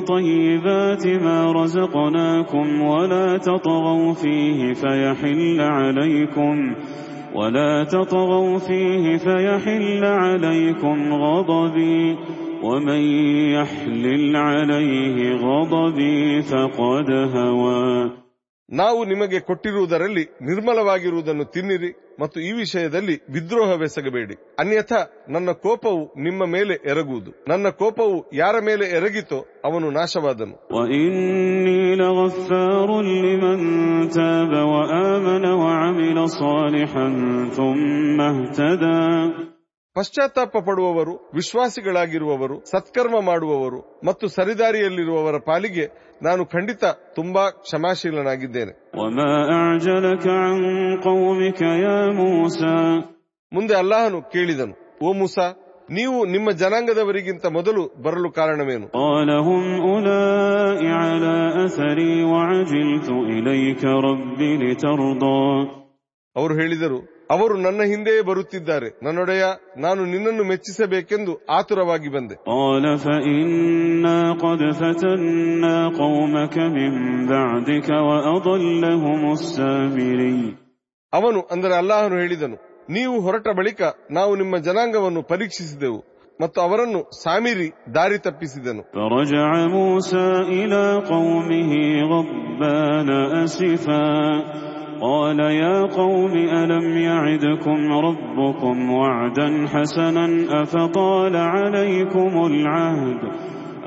طيبات 0.00 1.06
ما 1.06 1.52
رزقناكم 1.52 2.80
ولا 2.80 3.38
تطغوا 3.38 4.12
فيه 4.12 4.72
فيحل 4.72 5.60
عليكم 5.60 6.74
ولا 7.34 7.84
تطغوا 7.84 8.58
فيه 8.58 9.16
فيحل 9.16 10.04
عليكم 10.04 11.12
غضبي 11.12 12.16
ومن 12.62 13.00
يحلل 13.52 14.36
عليه 14.36 15.34
غضبي 15.34 16.42
فقد 16.42 17.10
هوى 17.10 18.10
ನಾವು 18.70 19.04
ನಿಮಗೆ 19.04 19.40
ಕೊಟ್ಟಿರುವುದರಲ್ಲಿ 19.40 20.24
ನಿರ್ಮಲವಾಗಿರುವುದನ್ನು 20.24 21.44
ತಿನ್ನಿರಿ 21.44 22.16
ಮತ್ತು 22.20 22.40
ಈ 22.40 22.52
ವಿಷಯದಲ್ಲಿ 22.52 23.32
ವಿದ್ರೋಹವೆಸಗಬೇಡಿ 23.32 24.34
ಅನ್ಯಥಾ 24.58 25.24
ನನ್ನ 25.28 25.50
ಕೋಪವು 25.50 26.22
ನಿಮ್ಮ 26.22 26.46
ಮೇಲೆ 26.46 26.90
ಎರಗುವುದು. 26.90 27.30
ನನ್ನ 27.48 27.68
ಕೋಪವು 27.68 28.30
ಯಾರ 28.34 28.54
ಮೇಲೆ 28.64 28.84
ಎರಗಿತೋ 28.96 29.46
ಅವನು 29.64 29.90
ನಾಶವಾದನು. 29.90 30.68
ಪಶ್ಚಾತ್ತಾಪ 39.98 40.56
ಪಡುವವರು 40.66 41.30
ವಿಶ್ವಾಸಿಗಳಾಗಿರುವವರು 41.34 42.64
ಸತ್ಕರ್ಮ 42.70 43.20
ಮಾಡುವವರು 43.26 44.00
ಮತ್ತು 44.04 44.28
ಸರಿದಾರಿಯಲ್ಲಿರುವವರ 44.28 45.34
ಪಾಲಿಗೆ 45.46 45.86
ನಾನು 46.22 46.46
ಖಂಡಿತ 46.46 46.84
ತುಂಬಾ 47.14 47.50
ಕ್ಷಮಾಶೀಲನಾಗಿದ್ದೇನೆ. 47.50 48.72
ಮುಂದೆ 53.52 53.74
ಅಲ್ಲಾಹನು 53.74 54.22
ಕೇಳಿದನು 54.22 54.74
ಓ 55.02 55.12
ಮುಸಾ 55.12 55.46
ನೀವು 55.90 56.24
ನಿಮ್ಮ 56.24 56.50
ಜನಾಂಗದವರಿಗಿಂತ 56.50 57.46
ಮೊದಲು 57.46 58.02
ಬರಲು 58.02 58.30
ಕಾರಣವೇನು? 58.30 58.86
ಅವರು 66.36 66.54
ಹೇಳಿದರು 66.54 67.17
ಅವರು 67.30 67.56
ನನ್ನ 67.56 67.82
ಹಿಂದೆಯೇ 67.82 68.20
ಬರುತ್ತಿದ್ದಾರೆ. 68.20 68.98
ನನ್ನೊಡೆಯ 69.02 69.44
ನಾನು 69.76 70.04
ನಿನ್ನನ್ನು 70.04 70.44
ಮೆಚ್ಚಿಸಬೇಕೆಂದು 70.44 71.46
ಆತುರವಾಗಿ 71.50 72.08
ಬಂದೆ. 72.08 72.34
ಅವನು 81.12 81.40
ಅಂದರೆ 81.52 81.74
ಅಲ್ಲಾಹನು 81.74 82.16
ಹೇಳಿದನು 82.16 82.86
ನೀವು 82.90 83.20
ಹೊರಟ 83.20 83.48
ಬಳಿಕ 83.48 83.82
ನಾವು 84.10 84.36
ನಿಮ್ಮ 84.36 84.56
ಜನಾಂಗವನ್ನು 84.58 85.22
ಪರೀಕ್ಷಿಸಿದೆವು 85.22 86.04
ಮತ್ತು 86.40 86.60
ಅವರನ್ನು 86.60 87.22
ಸಾಮೀರಿ 87.22 87.94
ದಾರಿ 87.94 88.18
ತಪ್ಪಿಸಿದನು. 88.18 88.82
ಮೂಸ 89.68 90.14
موسى 94.97 95.39
إلى 95.39 95.39
قومه 95.39 95.39
غضبان 95.39 95.39
أسفا 95.39 95.39
قال 95.39 95.39
يا 95.39 95.81
قوم 95.81 96.31
ألم 96.37 96.97
يعدكم 96.97 97.91
ربكم 97.91 98.91
وعدا 98.91 99.67
حسنا 99.67 100.61
أفطال 100.61 101.35
عليكم 101.35 102.45
العهد 102.45 103.17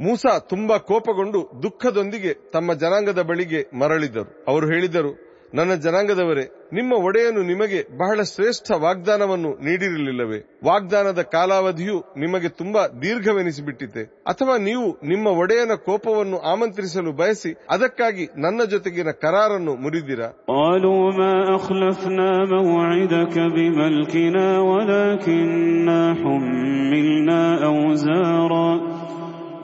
ಮೂಸಾ 0.01 0.39
ತುಂಬಾ 0.39 0.77
ಕೋಪಗೊಂಡು 0.77 1.63
ದುಃಖದೊಂದಿಗೆ 1.63 2.33
ತಮ್ಮ 2.33 2.73
ಜನಾಂಗದ 2.73 3.19
ಬಳಿಗೆ 3.19 3.65
ಮರಳಿದರು 3.73 4.45
ಅವರು 4.47 4.67
ಹೇಳಿದರು 4.67 5.22
ನನ್ನ 5.53 5.73
ಜನಾಂಗದವರೇ 5.83 6.43
ನಿಮ್ಮ 6.77 6.93
ಒಡೆಯನು 7.05 7.41
ನಿಮಗೆ 7.43 7.79
ಬಹಳ 8.01 8.23
ಶ್ರೇಷ್ಠ 8.31 8.75
ವಾಗ್ದಾನವನ್ನು 8.83 9.51
ನೀಡಿರಲಿಲ್ಲವೇ 9.67 10.38
ವಾಗ್ದಾನದ 10.67 11.21
ಕಾಲಾವಧಿಯು 11.33 11.95
ನಿಮಗೆ 12.23 12.49
ತುಂಬಾ 12.59 12.81
ದೀರ್ಘವೆನಿಸಿಬಿಟ್ಟಿತೆ 13.03 14.03
ಅಥವಾ 14.31 14.55
ನೀವು 14.67 14.85
ನಿಮ್ಮ 15.12 15.27
ಒಡೆಯನ 15.41 15.75
ಕೋಪವನ್ನು 15.88 16.39
ಆಮಂತ್ರಿಸಲು 16.53 17.13
ಬಯಸಿ 17.21 17.51
ಅದಕ್ಕಾಗಿ 17.75 18.27
ನನ್ನ 18.45 18.59
ಜೊತೆಗಿನ 18.73 19.12
ಕರಾರನ್ನು 19.23 19.75
ಮುರಿದಿರಾ 19.83 20.29
قالوا 20.53 21.03
ما 21.19 21.33
أخلفنا 21.57 22.29
موعدك 22.55 23.35
بملكنا 23.55 24.45
ولكننا 24.69 25.99
حملنا 26.15 27.41
أوزارا 27.65 28.69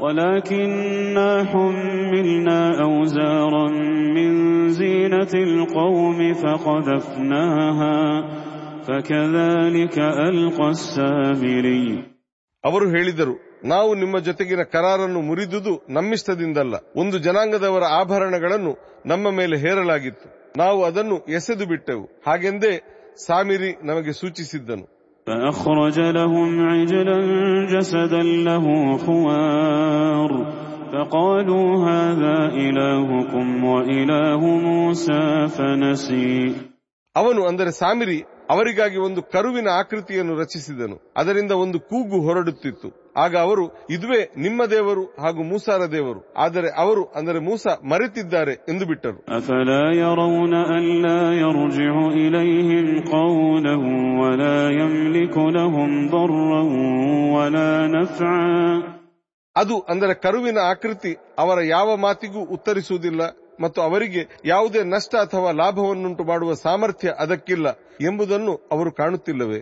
ولكننا 0.05 1.29
حملنا 1.45 2.59
أوزارا 2.81 3.65
من 4.15 4.31
زينة 5.09 5.33
القوم 5.49 6.19
فقذفناها 6.35 7.97
فكذلك 8.87 9.97
ألقى 10.27 10.67
السامري 10.69 11.87
ಅವರು 12.63 12.85
ಹೇಳಿದರು 12.93 13.33
ನಾವು 13.71 13.91
ನಿಮ್ಮ 14.01 14.15
ಜೊತೆಗಿನ 14.27 14.63
ಕರಾರನ್ನು 14.73 15.19
ಮುರಿದುದು 15.27 15.73
ನಮ್ಮಿಷ್ಟದಿಂದಲ್ಲ 15.89 16.75
ಒಂದು 17.01 17.17
ಜನಾಂಗದವರ 17.25 17.83
ಆಭರಣಗಳನ್ನು 17.99 18.71
ನಮ್ಮ 19.05 19.31
ಮೇಲೆ 19.31 19.55
ಹೇರಲಾಗಿತ್ತು 19.65 20.27
ನಾವು 20.57 20.79
ಅದನ್ನು 20.87 21.17
ಎಸೆದು 21.37 21.65
ಬಿಟ್ಟೆವು 21.71 22.05
ಹಾಗೆಂದೇ 22.27 22.73
ಸಾಮಿರಿ 23.27 23.71
ನಮಗೆ 23.89 24.13
ಸೂಚಿಸಿದ್ದನು 24.21 24.85
فأخرج 25.27 25.97
لهم 26.17 26.49
عجلا 26.71 27.17
جسدا 27.73 28.21
له 28.47 28.65
خوار 29.05 30.31
فقالوا 30.93 31.67
هذا 31.85 32.37
إلهكم 32.59 33.47
وإله 33.65 34.41
موسى 34.67 35.23
فنسي 35.49 36.37
ಅವನು 37.15 37.41
ಅಂದರೆ 37.49 37.71
ಸಾಮಿರಿ 37.81 38.17
ಅವರಿಗಾಗಿ 38.49 38.97
ಒಂದು 38.97 39.21
ಕರುವಿನ 39.33 39.69
ಆಕೃತಿಯನ್ನು 39.77 40.33
ರಚಿಸಿದನು 40.39 40.95
ಅದರಿಂದ 41.19 41.53
ಒಂದು 41.61 41.77
ಕೂಗು 41.89 42.17
ಹೊರಡುತ್ತಿತ್ತು 42.21 42.89
ಆಗ 43.17 43.33
ಅವರು 43.37 43.65
ಇದುವೇ 43.95 44.19
ನಿಮ್ಮ 44.37 44.61
ದೇವರು 44.73 45.03
ಹಾಗೂ 45.19 45.41
ಮೂಸಾರ 45.43 45.81
ದೇವರು 45.93 46.21
ಆದರೆ 46.37 46.69
ಅವರು 46.77 47.03
ಅಂದರೆ 47.17 47.39
ಮೂಸ 47.41 47.65
ಮರೆತಿದ್ದಾರೆ 47.91 48.55
ಎಂದು 48.69 48.85
ಬಿಟ್ಟರು 48.91 49.19
أفلا 49.37 49.83
ಅದು 59.60 59.86
ಅಂದರೆ 59.88 60.14
ಕರುವಿನ 60.14 60.58
ಆಕೃತಿ 60.70 61.16
ಅವರ 61.38 61.58
ಯಾವ 61.64 61.96
ಮಾತಿಗೂ 61.96 62.44
ಉತ್ತರಿಸುವುದಿಲ್ಲ 62.52 63.22
ಮತ್ತು 63.60 63.82
ಅವರಿಗೆ 63.82 64.40
ಯಾವುದೇ 64.44 64.82
ನಷ್ಟ 64.84 65.14
ಅಥವಾ 65.16 65.52
ಲಾಭವನ್ನುಂಟು 65.52 66.24
ಮಾಡುವ 66.24 66.54
ಸಾಮರ್ಥ್ಯ 66.54 67.12
ಅದಕ್ಕಿಲ್ಲ 67.18 67.68
ಎಂಬುದನ್ನು 68.00 68.68
ಅವರು 68.72 68.92
ಕಾಣುತ್ತಿಲ್ಲವೆ? 68.92 69.58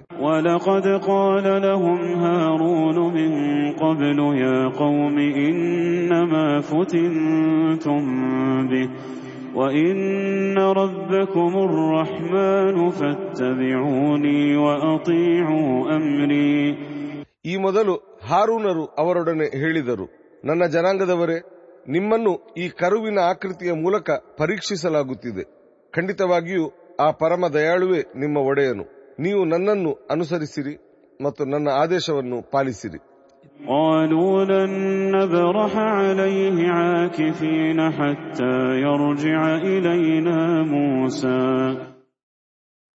ಈ 17.45 17.57
ಮೊದಲು 17.57 17.95
ಹಾರೂನರು 18.29 18.87
ಅವರೊಡನೆ 18.87 19.59
ಹೇಳಿದರು 19.59 20.11
ನನ್ನ 20.45 20.65
ಜನಾಂಗದವರೇ 20.67 21.41
ನಿಮ್ಮನ್ನು 21.89 22.55
ಈ 22.59 22.69
ಕರುವಿನ 22.69 23.19
ಆಕೃತಿಯ 23.19 23.73
ಮೂಲಕ 23.73 24.11
ಪರೀಕ್ಷಿಸಲಾಗುತ್ತಿದೆ. 24.39 25.43
ಖಂಡಿತವಾಗಿಯೂ 25.91 26.73
ಆ 27.01 27.11
ಪರಮ 27.11 27.49
ದಯಾಳುವೆ 27.49 27.99
ನಿಮ್ಮ 27.99 28.37
ಒಡೆಯನು. 28.39 28.85
ನೀವು 29.21 29.45
ನನ್ನನ್ನು 29.45 30.09
ಅನುಸರಿಸಿರಿ 30.11 30.77
ಮತ್ತು 31.25 31.45
ನನ್ನ 31.45 31.69
ಆದೇಶವನ್ನು 31.69 32.51
ಪಾಲಿಸಿರಿ. 32.51 32.99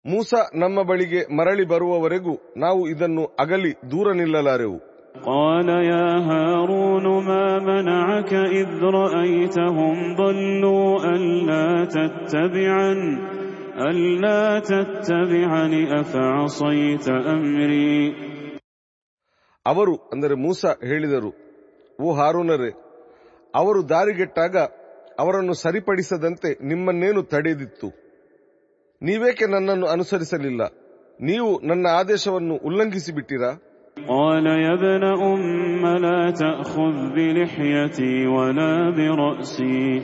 ಮೂಸ 0.06 0.34
ನಮ್ಮ 0.56 0.82
ಬಳಿಗೆ 0.82 1.38
ಮರಳಿ 1.38 1.68
ಬರುವವರೆಗೂ 1.68 2.54
ನಾವು 2.58 2.90
ಇದನ್ನು 2.90 3.26
ಅಗಲಿ 3.40 3.74
ದೂರ 3.92 4.14
ನಿಲ್ಲಲಾರೆವು. 4.14 4.91
قال 5.27 5.69
يا 5.87 6.09
هارون 6.29 7.07
ما 7.25 7.47
منعك 7.61 8.33
إذ 8.53 8.69
رأيتهم 9.01 9.95
ضلوا 10.17 10.91
ألا 11.15 11.69
تتبعن 11.87 13.01
ألا 13.83 14.45
تتبعن 14.63 15.73
أفعصيت 15.95 17.07
أمري 17.29 17.97
ಅವರು 19.67 19.95
ಅಂದರೆ 20.13 20.35
ಮೂಸ 20.37 20.61
ಹೇಳಿದರು 20.89 21.31
ಓ 21.99 22.09
ಹಾರೂನರೇ 22.13 22.71
ಅವರು 23.55 23.81
ದಾರಿಗೆಟ್ಟಾಗ 23.93 24.57
ಅವರನ್ನು 25.19 25.55
ಸರಿಪಡಿಸದಂತೆ 25.63 26.51
ನಿಮ್ಮನ್ನೇನು 26.71 27.21
ತಡೆದಿತ್ತು 27.33 27.89
ನೀವೇಕೆ 29.03 29.47
ನನ್ನನ್ನು 29.47 29.87
ಅನುಸರಿಸಲಿಲ್ಲ 29.87 30.63
ನೀವು 31.21 31.49
ನನ್ನ 31.69 31.87
ಆದೇಶವನ್ನು 32.01 32.55
ಉಲ್ಲಂಘಿಸಿ 32.69 33.13
ಬಿಟ್ಟಿರಾ 33.19 33.51
قال 33.97 34.47
يا 34.47 34.73
ابن 34.73 35.05
أم 35.23 35.87
لا 35.99 36.31
تأخذ 36.33 37.15
بلحيتي 37.15 38.27
ولا 38.27 38.91
برأسي 38.91 40.03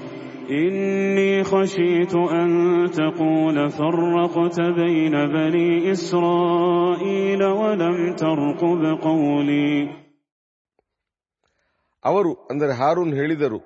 إني 0.51 1.45
خشيت 1.45 2.15
أن 2.15 2.51
تقول 2.91 3.71
فرقت 3.71 4.61
بين 4.61 5.15
بني 5.29 5.93
إسرائيل 5.93 7.43
ولم 7.61 7.99
ترقب 8.15 8.83
قولي 9.03 10.03
ಅವರು 12.05 12.31
ಅಂದರೆ 12.51 12.73
ಹಾರೂನ್ 12.73 13.13
ಹೇಳಿದರು 13.13 13.59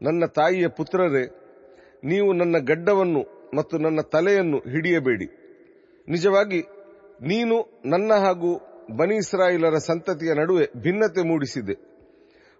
ನನ್ನ 0.00 0.24
ತಾಯಿಯ 0.36 0.68
ಪುತ್ರರೇ 0.68 1.24
ನೀವು 2.04 2.28
ನನ್ನ 2.32 2.56
ಗಡ್ಡವನ್ನು 2.70 3.22
ಮತ್ತು 3.54 3.78
ನನ್ನ 3.78 4.00
ತಲೆಯನ್ನು 4.14 4.58
ಹಿಡಿಯಬೇಡಿ 4.70 5.26
ನಿಜವಾಗಿ 6.08 6.60
ನೀನು 7.22 7.56
ನನ್ನ 7.84 8.12
ಹಾಗೂ 8.14 8.50
ಬನಿ 8.91 9.15
ಇಸ್ರಾಯಿಲರ 9.15 9.77
ಸಂತತಿಯ 9.77 10.33
ನಡುವೆ 10.33 10.81
ಭಿನ್ನತೆ 10.81 11.27
ಮೂಡಿಸಿದೆ. 11.27 11.95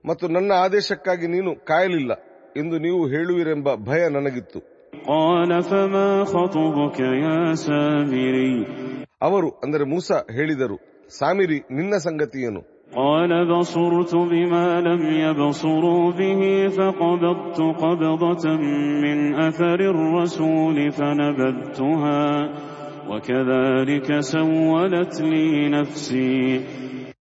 ಮತ್ತು 0.05 0.27
ನನ್ನ 0.27 0.51
ಆದೇಶಕ್ಕಾಗಿ 0.51 1.27
ನೀನು 1.27 1.65
ಕಾಯಲಿಲ್ಲ 1.65 2.11
ಎಂದು 2.57 2.79
ನೀವು 2.79 3.07
ಹೇಳುವಿರೆಂಬ 3.07 3.75
ಭಯ 3.75 4.09
ನನಗಿತ್ತು. 4.09 4.59
ಅವರು 9.21 9.49
ಅಂದರೆ 9.49 9.83
ಮೂಸ 9.83 10.11
ಹೇಳಿದರು 10.11 10.79
ಸಾಮಿರಿ 11.19 11.59
ನಿನ್ನ 11.59 11.97
ಸಂಗತಿಯೇನು? 11.97 12.75
ಅವನು 12.97 13.45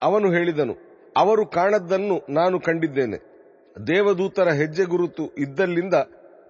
ಅವನು 0.03 0.33
ಹೇಳಿದನು 0.33 0.75
ಅವರು 1.17 1.47
ಕಾಣದ್ದನ್ನು 1.47 2.33
ನಾನು 2.35 2.61
ಕಂಡಿದ್ದೇನೆ. 2.61 3.19
ದೇವದೂತರ 3.87 4.49
ಹೆಜ್ಜೆ 4.49 4.85
ಗುರುತು 4.85 5.35
ಇದ್ದಲ್ಲಿಂದ 5.39 5.95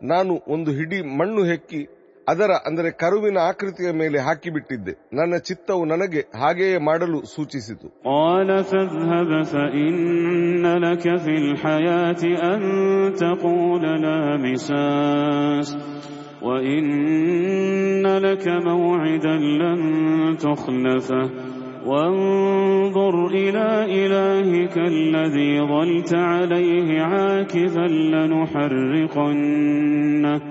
ನಾನು 0.03 0.41
ಒಂದು 0.49 0.71
ಹಿಡಿ 0.71 1.19
ಮಣ್ಣು 1.19 1.45
ಹೆಕ್ಕಿ 1.45 1.89
ಅದರ 2.29 2.51
ಅಂದರೆ 2.67 2.91
ಕರುವಿನ 2.91 3.39
ಆಕೃತಿಯ 3.39 3.93
ಮೇಲೆ 3.93 4.19
ಹಾಕಿಬಿಟ್ಟಿದ್ದೆ. 4.19 4.93
ನನ್ನ 5.17 5.37
ಚಿತ್ತವು 5.37 5.85
ನನಗೆ 5.85 6.21
ಹಾಗೆಯೇ 6.39 6.79
ಮಾಡಲು 6.79 7.25
ಸೂಚಿಸಿತು. 7.35 7.89
قال 16.42 16.42
فاذهب 16.42 16.42
فإن 16.42 18.18
لك 18.18 18.42
في 18.42 18.48
الحياة 18.48 18.56
أن 18.56 18.60
تقول 20.38 20.84
لا 20.84 20.94
مساس 20.94 21.22
وإن 21.28 21.28
لك 21.28 21.28
موعدا 21.28 21.28
لن 21.28 21.28
تخلفه 21.28 21.30
وانظر 21.86 23.28
إلى 23.28 24.06
إلهك 24.06 24.78
الذي 24.78 25.62
ظلت 25.62 26.14
عليه 26.14 27.02
عاكفا 27.02 27.88
لنحرقنه 27.88 30.42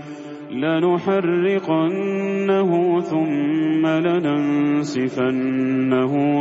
لنحرقنه 0.50 3.00
ثم 3.00 3.86
لننسفنه 3.86 5.22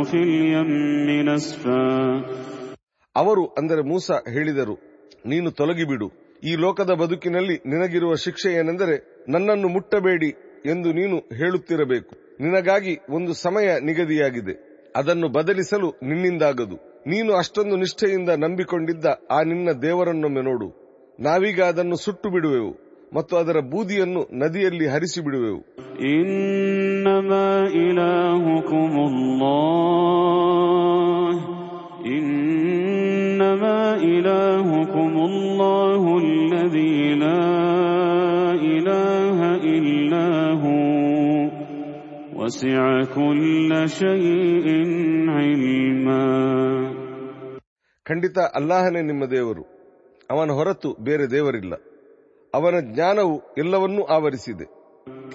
في 0.02 0.14
اليم 0.14 1.28
نسفا 1.28 2.24
ಅವರು 3.16 3.52
ಅಂದರೆ 3.58 3.82
ಮೂಸ 3.82 4.12
ಹೇಳಿದರು 4.12 4.78
ನೀನು 5.26 5.50
ತೊಲಗಿಬಿಡು 5.50 6.10
ಈ 6.43 6.55
ಲೋಕದ 6.55 6.89
ಬದುಕಿನಲ್ಲಿ 6.89 7.55
ನಿನಗಿರುವ 7.65 8.15
ಶಿಕ್ಷೆ 8.15 8.53
ಏನೆಂದರೆ 8.53 9.25
ನನ್ನನ್ನು 9.29 9.67
ಮುಟ್ಟಬೇಡಿ 9.67 10.29
ಎಂದು 10.65 10.93
ನೀನು 10.93 11.17
ಹೇಳುತ್ತಿರಬೇಕು. 11.17 12.15
ನಿನಗಾಗಿ 12.39 12.99
ಒಂದು 13.09 13.33
ಸಮಯ 13.33 13.79
ನಿಗದಿಯಾಗಿದೆ. 13.79 14.85
ಅದನ್ನು 14.95 15.29
ಬದಲಿಸಲು 15.29 15.89
ನಿನ್ನಿಂದಾಗದು. 16.03 16.75
ನೀನು 17.07 17.33
ಅಷ್ಟೊಂದು 17.33 17.75
ನಿಷ್ಠೆಯಿಂದ 17.75 18.29
ನಂಬಿಕೊಂಡಿದ್ದ 18.29 19.05
ಆ 19.31 19.41
ನಿನ್ನ 19.41 19.71
ದೇವರನ್ನೊಮ್ಮೆ 19.71 20.41
ನೋಡು. 20.41 20.89
ನಾವೀಗ 21.19 21.61
ಅದನ್ನು 21.61 21.95
ಸುಟ್ಟು 21.95 22.29
ಬಿಡುವೆವು 22.29 22.89
ಮತ್ತು 23.13 23.37
ಅದರ 23.37 23.59
ಬೂದಿಯನ್ನು 23.59 24.27
ನದಿಯಲ್ಲಿ 24.33 24.87
ಹರಿಸಿ 24.87 25.21
ಬಿಡುವೆವು 25.21 25.61
ಇನ್ನ 32.09 32.88
إنما 33.48 33.80
إلهكم 33.96 35.12
الله 35.20 36.02
الذي 36.18 36.98
لا 37.14 37.46
إله 38.72 39.38
إلا 39.74 40.26
هو 40.64 40.84
وسع 42.36 42.82
كل 43.18 43.70
شيء 44.00 44.66
علما 45.36 46.24
ಖಂಡಿತ 48.06 48.38
ಅಲ್ಲಾಹನೇ 48.58 49.00
ನಿಮ್ಮ 49.02 49.24
ದೇವರು 49.34 49.62
ಅವನ 50.30 50.50
ಹೊರತು 50.58 50.88
ಬೇರೆ 51.06 51.26
ದೇವರಿಲ್ಲ 51.34 51.74
ಅವನ 52.54 52.76
ಜ್ಞಾನವು 52.90 53.36
ಎಲ್ಲವನ್ನೂ 53.62 54.02
ಆವರಿಸಿದೆ 54.16 54.66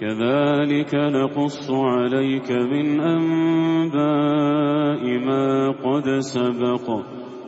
كذلك 0.00 0.92
نقص 1.16 1.66
عليك 1.94 2.48
من 2.72 2.86
أنباء 3.14 5.02
ما 5.28 5.46
قد 5.84 6.06
سبق 6.34 6.86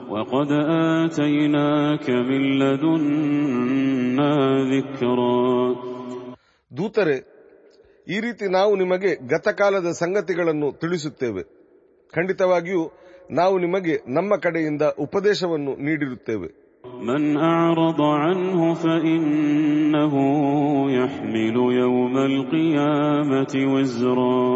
وقد 0.08 0.50
آتيناك 0.98 2.06
من 2.28 2.42
لدنا 2.60 4.32
ذكرا 4.72 5.40
ದೂತರೆ 6.70 7.16
ಈ 8.06 8.16
ರೀತಿ 8.24 8.44
ನಾವು 8.54 8.72
ನಿಮಗೆ 8.76 9.10
ಗತಕಾಲದ 9.32 9.88
ಸಂಗತಿಗಳನ್ನು 10.00 10.68
ತಿಳಿಸುತ್ತೇವೆ 10.82 11.42
ಖಂಡಿತವಾಗಿಯೂ 12.12 12.82
ನಾವು 13.32 13.54
ನಿಮಗೆ 13.58 13.94
ನಮ್ಮ 14.16 14.32
ಕಡೆಯಿಂದ 14.44 14.84
ಉಪದೇಶವನ್ನು 15.06 15.74
ನೀಡಿರುತ್ತೇವೆ 15.86 16.48
من 17.04 17.22
أعرض 17.52 18.00
عنه 18.22 18.60
فإنه 18.74 20.14
يحمل 20.92 21.56
يوم 21.82 22.14
القيامة 22.30 23.52
وزرا 23.72 24.48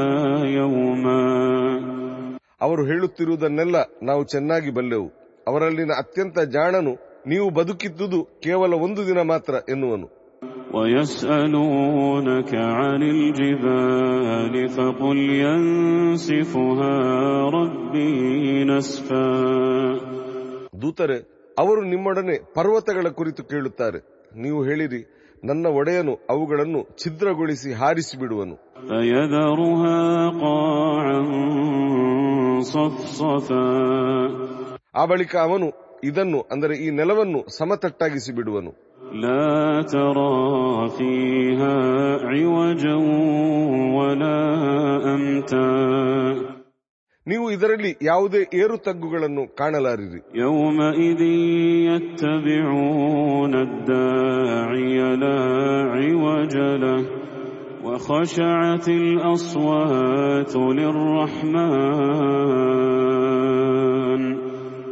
يوما 0.49 1.23
ಅವರು 2.61 2.81
ಹೇಳುತ್ತಿರುವುದನ್ನೆಲ್ಲ 2.85 3.77
ನಾವು 4.01 4.23
ಚೆನ್ನಾಗಿ 4.23 4.71
ಬಲ್ಲೆವು 4.71 5.07
ಅವರಲ್ಲಿನ 5.47 5.91
ಅತ್ಯಂತ 5.91 6.39
ಜಾಣನು 6.39 6.93
ನೀವು 7.25 7.49
ಬದುಕಿದ್ದುದು 7.49 8.19
ಕೇವಲ 8.41 8.73
ಒಂದು 8.85 9.01
ದಿನ 9.07 9.19
ಮಾತ್ರ 9.23 9.53
ಎನ್ನುವನು 9.69 10.07
ويسألونك 10.73 12.55
عن 12.55 13.01
الجبال 13.03 14.69
فقل 14.69 15.17
ينسفها 15.45 16.95
ربي 17.49 18.63
نسفا 18.63 19.27
ದೂತರೆ 20.73 21.17
ಅವರು 21.58 21.80
ನಿಮ್ಮೊಡನೆ 21.82 22.36
ಪರ್ವತಗಳ 22.54 23.08
ಕುರಿತು 23.08 23.42
ಕೇಳುತ್ತಾರೆ. 23.44 23.98
ನೀವು 24.36 24.64
ಹೇಳಿರಿ 24.64 25.00
ನನ್ನ 25.44 25.66
ಒಡೆಯನು 25.66 26.14
ಅವುಗಳನ್ನು 26.30 26.80
ಛಿದ್ರಗೊಳಿಸಿ 27.02 27.72
ಹಾರಿಸಿ 27.72 28.20
ಬಿಡುವನು 28.20 28.56
ಆ 34.94 35.04
ಬಳಿಕ 35.04 35.36
ಅವನು 35.36 35.68
ಇದನ್ನು 36.04 36.40
ಅಂದರೆ 36.52 36.74
ಈ 36.76 36.90
ನೆಲವನ್ನು 36.90 37.40
ಸಮತಟ್ಟಾಗಿಸಿ 37.58 38.32
ಬಿಡುವನು 38.32 38.72
ನೀವು 47.27 47.51
ಇದರಲ್ಲಿ 47.51 47.97
ಯಾವುದೇ 48.01 48.47
ಏರು 48.53 48.77
ತಗ್ಗುಗಳನ್ನು 48.77 49.55
ಕಾಣಲಾರಿರಿ 49.59 50.21
يومئذ 50.43 51.21
يتبعون 51.89 53.53
الداعي 53.67 54.97
لا 55.23 55.39
عوج 55.95 56.55
له 56.83 57.01
وخشعت 57.83 58.87
الأصوات 59.01 60.53
للرحمن 63.27 64.37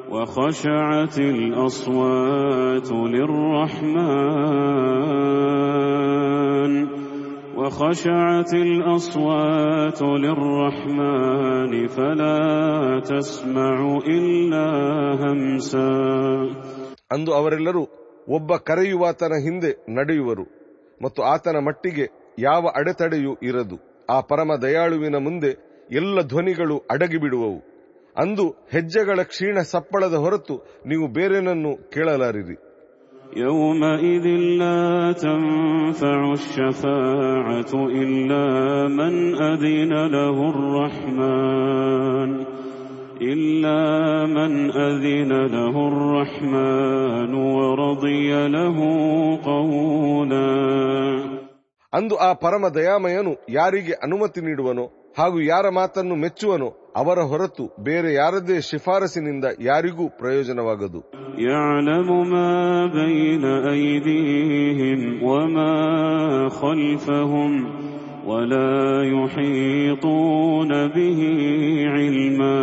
وخشعت 0.10 1.20
الأصوات 1.20 2.92
للرحمن 3.16 5.29
وخشعت 7.80 8.52
الأصوات 8.56 10.00
للرحمن 10.24 11.74
فلا 11.90 12.40
تسمع 13.02 13.76
إلا 14.10 14.66
همسا 15.24 15.92
ಅಂದು 17.12 17.32
ಅವರೆಲ್ಲರೂ 17.38 17.82
ಒಬ್ಬ 18.30 18.52
ಕರೆಯುವಾತನ 18.70 19.34
ಹಿಂದೆ 19.46 19.72
ನಡೆಯುವರು 19.98 20.46
ಮತ್ತು 21.02 21.22
ಆತನ 21.34 21.58
ಮಟ್ಟಿಗೆ 21.68 22.06
ಯಾವ 22.40 22.64
ಅಡೆತಡೆಯೂ 22.80 23.34
ಇರದು 23.50 23.78
ಆ 24.10 24.20
ಪರಮ 24.30 24.52
ದಯಾಳುವಿನ 24.62 25.18
ಮುಂದೆ 25.26 25.52
ಎಲ್ಲ 25.92 26.22
ಧ್ವನಿಗಳು 26.32 26.78
ಅಡಗಿಬಿಡುವವು 26.94 27.60
ಅಂದು 28.16 28.46
ಹೆಜ್ಜೆಗಳ 28.74 29.20
ಕ್ಷೀಣ 29.32 29.58
ಸಪ್ಪಳದ 29.72 30.18
ಹೊರತು 30.18 30.56
ನೀವು 30.88 31.06
ಬೇರೇನನ್ನು 31.16 31.72
ಕೇಳಲಾರಿರಿ 31.94 32.58
يومئذ 33.36 34.26
لا 34.62 34.84
تنفع 35.14 36.20
الشفاعة 36.34 37.72
إلا 38.04 38.46
من 38.90 39.14
أذن 39.44 39.94
له 40.08 40.38
الرحمن 40.50 42.30
إلا 43.24 43.82
من 44.28 44.52
أذن 44.72 45.32
له 45.48 45.76
الرحمن 45.88 47.32
ورضي 47.56 48.32
له 48.48 48.78
قولا 49.46 50.50
ಅಂದು 51.94 52.16
ಆ 52.28 52.30
ಪರಮ 52.44 52.64
ದಯಾಮಯನು 52.78 53.32
ಯಾರಿಗೆ 53.50 53.94
ಅನುಮತಿ 54.06 54.40
ನೀಡುವನೋ 54.42 54.86
ಹಾಗೂ 55.18 55.38
ಯಾರ 55.52 55.66
ಮಾತನ್ನು 55.78 56.16
ಮೆಚ್ಚುವನೋ 56.24 56.70
ಅವರ 56.96 57.20
ಹೊರತು 57.32 57.66
ಬೇರೆ 57.80 58.10
ಯಾರದೇ 58.14 58.58
ಶಿಫಾರಸಿನಿಂದ 58.70 59.46
ಯಾರಿಗೂ 59.70 60.06
ಪ್ರಯೋಜನವಾಗದು 60.22 61.02
يعلم 61.40 62.10
ما 62.34 62.54
بين 62.90 63.44
أيديهم 63.68 65.00
وما 65.24 65.76
خلفهم 66.50 67.52
ولا 68.26 68.76
يحيطون 69.14 70.72
به 70.88 71.20
علما 71.88 72.58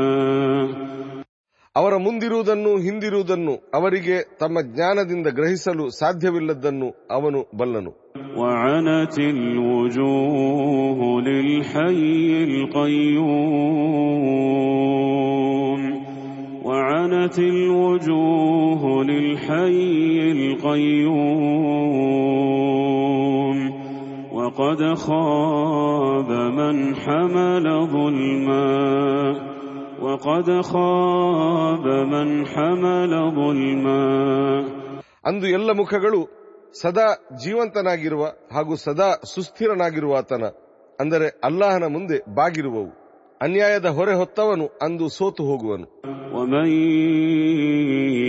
ಅವರ 1.76 1.94
ಮುಂದಿರುವುದನ್ನು 1.96 2.72
ಹಿಂದಿರುವುದನ್ನು 2.78 3.54
ಅವರಿಗೆ 3.74 4.16
ತಮ್ಮ 4.38 4.56
ಜ್ಞಾನದಿಂದ 4.70 5.28
ಗ್ರಹಿಸಲು 5.38 5.86
ಸಾಧ್ಯವಿಲ್ಲದನ್ನು 6.00 6.88
ಅವನು 7.16 7.42
ಬಲ್ಲನು 7.60 7.92
وعنت 8.36 9.16
الوجوه 9.34 11.00
للحي 11.20 12.02
القيوم 14.62 15.82
وعنت 16.64 17.38
الوجوه 17.38 18.82
للحي 19.04 20.18
القيوم 22.62 23.58
وقد 24.32 24.80
خاب 24.96 26.30
من 26.58 26.76
حمل 26.96 27.66
ظلما 27.86 28.72
وقد 30.02 30.48
خاب 30.62 31.84
من 32.06 32.28
حمل 32.46 33.12
ظلما 33.34 34.04
ಅಂದು 35.24 35.46
ಎಲ್ಲ 35.56 35.70
ಮುಖಗಳು 35.80 36.20
ಸದಾ 36.74 37.06
ಜೀವಂತನಾಗಿರುವ 37.42 38.22
ಹಾಗೂ 38.54 38.74
ಸದಾ 38.84 39.08
ಸುಸ್ಥಿರನಾಗಿರುವ 39.32 40.14
ಆತನ 40.20 40.44
ಅಂದರೆ 40.98 41.26
ಅಲ್ಲಾಹನ 41.44 41.84
ಮುಂದೆ 41.88 42.18
ಬಾಗಿರುವವು 42.34 42.90
ಅನ್ಯಾಯದ 43.40 43.88
ಹೊರೆ 43.90 44.14
ಹೊತ್ತವನು 44.14 44.68
ಅಂದು 44.82 45.08
ಸೋತು 45.18 45.44
ಹೋಗುವನು 45.50 45.86
ومن 46.34 46.68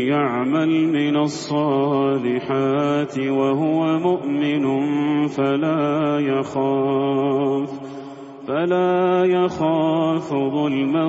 يعمل 0.07 0.71
من 0.89 1.15
الصالحات 1.19 3.15
وهو 3.31 3.79
مؤمن 3.99 4.65
فلا 5.27 5.85
يخاف 6.29 7.69
فلا 8.47 9.25
يخاف 9.25 10.27
ظلما 10.55 11.05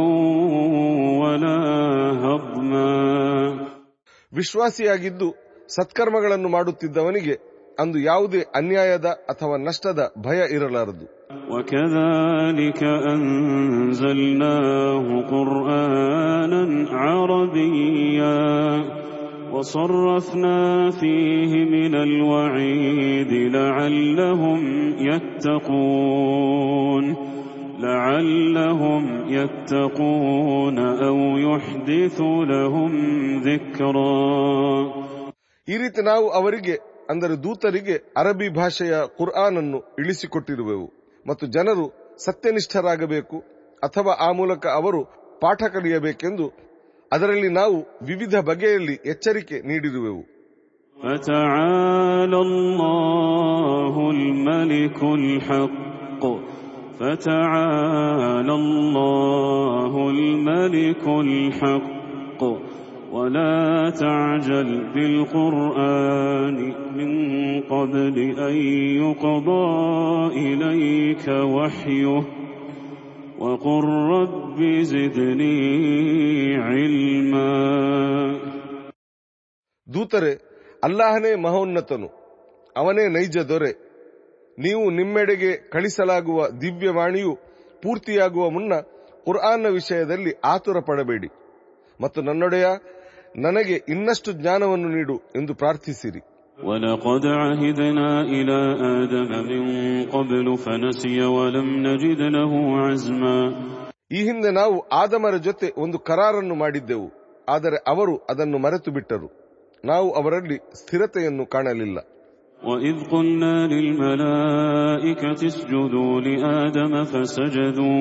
ولا 1.23 1.61
هضما 2.25 2.91
ವಿಶ್ವಾಸಿಯಾಗಿದ್ದು 4.33 5.29
ಸತ್ಕರ್ಮಗಳನ್ನು 5.69 6.49
ಮಾಡುತ್ತಿದ್ದವನಿಗೆ 6.49 7.35
ಅಂದು 7.79 7.99
ಯಾವುದೇ 8.01 8.41
ಅನ್ಯಾಯದ 8.57 9.09
ಅಥವಾ 9.33 9.57
ನಷ್ಟದ 9.67 10.01
ಭಯ 10.27 10.41
ಇರಲಾರದು 10.57 11.07
وكذلك 11.51 12.81
أنزلناه 13.15 15.07
قرآنا 15.25 16.63
عربيا 16.95 18.39
وصرفنا 19.55 20.59
فيه 20.93 21.53
من 21.67 21.95
الوعيد 21.99 23.33
لعلهم 23.57 24.61
يتقون 25.95 27.05
لعلهم 27.81 29.03
يتقون 29.29 30.79
أو 30.79 31.19
يحدث 31.47 32.19
لهم 32.53 32.93
ذكرا 33.41 34.15
ಈ 35.69 35.75
ರೀತಿ 35.83 36.01
ನಾವು 36.09 36.27
ಅವರಿಗೆ 36.39 36.75
ಅಂದರೆ 37.13 37.35
ದೂತರಿಗೆ 37.45 37.95
ಅರಬಿ 38.21 38.49
ಭಾಷೆಯ 38.59 38.95
ಕುರ್ಆನ್ 39.19 39.59
ಅನ್ನು 39.61 39.79
ಇಳಿಸಿಕೊಟ್ಟಿರುವೆವು 40.01 40.87
ಮತ್ತು 41.27 41.45
ಜನರು 41.57 41.85
ಸತ್ಯನಿಷ್ಠರಾಗಬೇಕು 42.25 43.37
ಅಥವಾ 43.83 44.13
ಆ 44.27 44.29
ಮೂಲಕ 44.33 44.65
ಅವರು 44.79 45.01
ಪಾಠ 45.43 45.61
ಕಲಿಯಬೇಕೆಂದು 45.75 46.47
ಅದರಲ್ಲಿ 47.13 47.51
ನಾವು 47.53 47.77
ವಿವಿಧ 48.03 48.37
ಬಗೆಯಲ್ಲಿ 48.51 48.97
ಎಚ್ಚರಿಕೆ 49.07 49.59
ನೀಡಿರುವೆವು 49.71 50.23
فتعالى 50.97 52.39
الله 52.39 53.95
الملك 54.11 55.01
الحق 55.21 56.23
فتعالى 57.01 58.55
الله 58.55 59.93
الملك 60.11 61.05
الحق 61.25 62.43
ولا 63.13 63.91
تعجل 63.91 64.69
بالقرآن 64.95 66.57
من 66.99 67.11
قبل 67.65 68.17
أن 68.39 68.57
يقضى 69.03 69.67
إليك 70.37 71.27
وحيه 71.29 72.23
وقل 73.39 73.85
رب 74.13 74.59
زدني 74.85 75.61
علما 76.67 77.51
ದೂತರೆ 79.89 80.33
ಅಲ್ಲಾಹನೇ 80.83 81.33
ಮಹೋನ್ನತನು 81.37 82.09
ಅವನೇ 82.77 83.05
ನೈಜ 83.09 83.37
ದೊರೆ 83.49 83.73
ನೀವು 84.59 84.91
ನಿಮ್ಮೆಡೆಗೆ 84.91 85.51
ಕಳಿಸಲಾಗುವ 85.73 86.39
ದಿವ್ಯವಾಣಿಯು 86.61 87.33
ಪೂರ್ತಿಯಾಗುವ 87.83 88.45
ಮುನ್ನ 88.51 88.75
ಕುರ್ಆನ್ನ 89.27 89.67
ವಿಷಯದಲ್ಲಿ 89.71 90.33
ಆತುರ 90.45 90.79
ಪಡಬೇಡಿ 90.81 91.31
ಮತ್ತು 92.01 92.23
ನನ್ನೊಡೆಯ 92.23 92.67
ನನಗೆ 93.37 93.77
ಇನ್ನಷ್ಟು 93.89 94.33
ಜ್ಞಾನವನ್ನು 94.33 94.89
ನೀಡು 94.89 95.17
ಎಂದು 95.37 95.55
ಪ್ರಾರ್ಥಿಸಿರಿ 95.55 96.23
ولقد 96.59 97.25
عهدنا 97.41 98.11
إلى 98.35 98.59
آدم 98.95 99.31
من 99.51 99.63
قبل 100.07 100.47
فنسي 100.57 101.19
ولم 101.37 101.69
نجد 101.87 102.21
له 102.37 102.53
عزما 102.79 103.39
ಈ 104.11 104.21
ಹಿಂದೆ 104.27 104.51
ನಾವು 104.59 104.77
ಆದಮರ 105.01 105.35
ಜೊತೆ 105.47 105.69
ಒಂದು 105.85 105.99
ಕರಾರನ್ನು 106.09 106.55
ಮಾಡಿದ್ದೆವು 106.55 107.07
ಆದರೆ 107.49 107.79
ಅವರು 107.93 108.15
ಅದನ್ನು 108.31 108.59
ಮರೆತು 108.65 108.91
ಬಿಟ್ಟರು 108.97 109.29
ನಾವು 109.85 110.09
ಅವರಲ್ಲಿ 110.21 110.59
ಸ್ಥಿರತೆಯನ್ನು 110.81 111.47
ಕಾಣಲಿಲ್ಲ 111.55 111.99
وإذ 112.61 112.97
قلنا 113.13 113.55
للملائكة 113.73 115.41
اسجدوا 115.47 116.13
لآدم 116.21 116.93
فسجدوا 117.05 118.01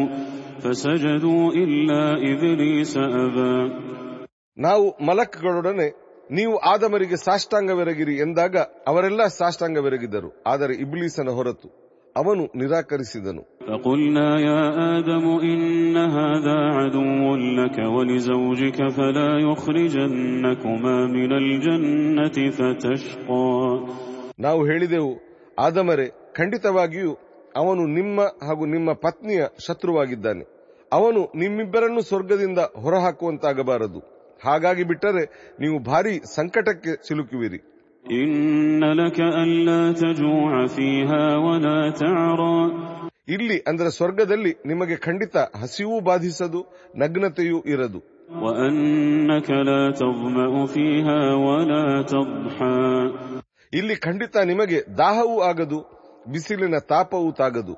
فسجدوا 0.64 1.46
إلا 1.64 2.02
إبليس 2.32 2.94
أبى 3.24 3.54
ನಾವು 4.58 4.86
ಮಲಕ್ಗಳೊಡನೆ 5.08 5.88
ನೀವು 6.31 6.57
ಆದಮರಿಗೆ 6.57 7.17
ಸಾಷ್ಟಾಂಗವೆರಗಿರಿ 7.17 8.17
ಎಂದಾಗ 8.17 8.57
ಅವರೆಲ್ಲ 8.87 9.27
ಸಾಷ್ಟಾಂಗವೆರಗಿದರು 9.27 10.43
ಆದರೆ 10.47 10.75
ಇಬ್ಲೀಸನ 10.75 11.29
ಹೊರತು 11.29 11.89
ಅವನು 12.17 12.45
ನಿರಾಕರಿಸಿದನು. 12.57 13.43
ನಾವು 24.41 24.67
ಹೇಳಿದೆವು 24.67 25.21
ಆದಮರೆ 25.59 26.09
ಖಂಡಿತವಾಗಿಯೂ 26.09 27.13
ಅವನು 27.57 27.87
ನಿಮ್ಮ 27.87 28.21
ಹಾಗೂ 28.21 28.67
ನಿಮ್ಮ 28.67 28.93
ಪತ್ನಿಯ 28.93 29.45
ಶತ್ರುವಾಗಿದ್ದಾನೆ. 29.67 30.45
ಅವನು 30.93 31.33
ನಿಮ್ಮಿಬ್ಬರನ್ನು 31.37 32.01
ಸ್ವರ್ಗದಿಂದ 32.01 32.59
ಹೊರಹಾಕುವಂತಾಗಬಾರದು. 32.59 34.18
ಹಾಗಾಗಿ 34.45 34.83
ಬಿಟ್ಟರೆ 34.83 35.55
ನೀವು 35.61 35.79
ಭಾರಿ 35.79 36.35
ಸಂಕಟಕ್ಕೆ 36.35 37.09
ಸಿಲುಕುವಿರಿ. 37.09 37.59
ಇಲ್ಲಿ 43.29 43.59
ಅಂದರೆ 43.69 43.91
ಸ್ವರ್ಗದಲ್ಲಿ 43.97 44.53
ನಿಮಗೆ 44.67 44.97
ಖಂಡಿತ 44.97 45.37
ಹಸಿವೂ 45.37 46.01
ಬಾಧಿಸದು 46.01 46.67
ನಗ್ನತೆಯೂ 46.97 47.61
ಇರದು. 47.61 48.01
ಇಲ್ಲಿ 53.73 53.97
ಖಂಡಿತ 53.97 54.37
ನಿಮಗೆ 54.37 54.99
ದಾಹವೂ 54.99 55.41
ಆಗದು 55.41 55.79
ಬಿಸಿಲಿನ 56.33 56.75
ತಾಪವೂ 56.89 57.33
ತಾಗದು. 57.33 57.75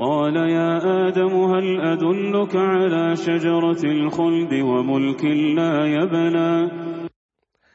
قال 0.00 0.36
يا 0.52 0.70
آدم 1.00 1.34
هل 1.52 1.66
أدلك 1.84 2.54
على 2.72 3.04
شجرة 3.18 3.82
الخلد 3.96 4.52
وملك 4.70 5.22
لا 5.58 5.74
يبلى 5.96 6.50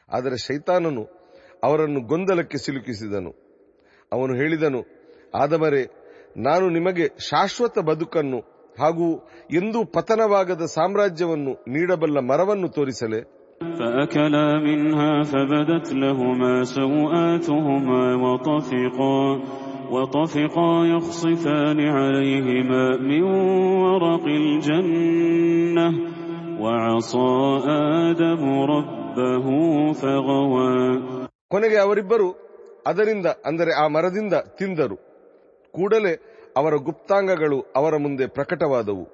ಆದರೆ 0.08 0.36
ಶೈತಾನನು 0.46 1.02
ಅವರನ್ನು 1.62 2.00
ಗೊಂದಲಕ್ಕೆ 2.10 2.58
ಸಿಲುಕಿಸಿದನು 2.64 3.32
ಅವನು 4.12 4.32
ಹೇಳಿದನು 4.40 4.80
ಆದಮರೆ 5.34 5.82
ನಾನು 6.38 6.66
ನಿಮಗೆ 6.76 7.06
ಶಾಶ್ವತ 7.28 7.76
ಬದುಕನ್ನು 7.90 8.40
ಹಾಗೂ 8.76 9.06
ಎಂದೂ 9.60 9.80
ಪತನವಾಗದ 9.96 10.64
ಸಾಮ್ರಾಜ್ಯವನ್ನು 10.76 11.54
ನೀಡಬಲ್ಲ 11.74 12.18
ಮರವನ್ನು 12.30 12.70
ತೋರಿಸಲೆ 12.78 13.20
فأكلا 13.78 14.46
منها 14.60 15.12
فبدت 15.24 15.86
لهما 15.94 16.54
سوآتهما 16.76 18.02
وطفقا 18.24 19.18
وطفقا 19.90 20.70
يخصفان 20.86 21.78
عليهما 21.90 22.84
من 23.00 23.22
ورق 23.84 24.24
الجنة 24.42 25.86
وعصى 26.60 27.32
آدم 28.00 28.42
ربه 28.74 29.46
فغوى 29.92 30.72
ಕೊನೆಗೆ 31.50 31.78
ಅವರಿಬ್ಬರು 31.78 32.26
ಅದರಿಂದ 32.88 33.28
ಅಂದರೆ 33.46 33.72
ಆ 33.82 33.86
ಮರದಿಂದ 33.88 34.34
ತಿಂದರು 34.58 34.96
ಕೂಡಲೇ 35.74 36.12
ಅವರ 36.56 36.74
ಗುಪ್ತಾಂಗಗಳು 36.86 37.58
ಅವರ 37.76 37.94
ಮುಂದೆ 37.96 38.26
ಪ್ರಕಟವಾದವು 38.28 39.04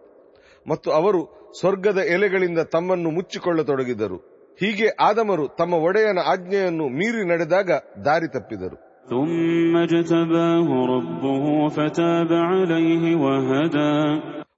ಮತ್ತು 0.66 0.88
ಅವರು 0.90 1.20
ಸ್ವರ್ಗದ 1.60 2.00
ಎಲೆಗಳಿಂದ 2.14 2.60
ತಮ್ಮನ್ನು 2.74 3.10
ಮುಚ್ಚಿಕೊಳ್ಳತೊಡಗಿದರು 3.10 4.18
ಹೀಗೆ 4.60 4.88
ಆದಮರು 5.00 5.44
ತಮ್ಮ 5.58 5.74
ಒಡೆಯನ 5.86 6.20
ಆಜ್ಞೆಯನ್ನು 6.32 6.84
ಮೀರಿ 6.98 7.22
ನಡೆದಾಗ 7.28 7.70
ದಾರಿ 8.04 8.28
ತಪ್ಪಿದರು 8.28 8.76
ثم 9.10 9.76
اجتباه 9.78 10.68
ربه 10.86 11.44
فتاب 11.68 12.30
عليه 12.50 13.04
وهدى 13.16 13.96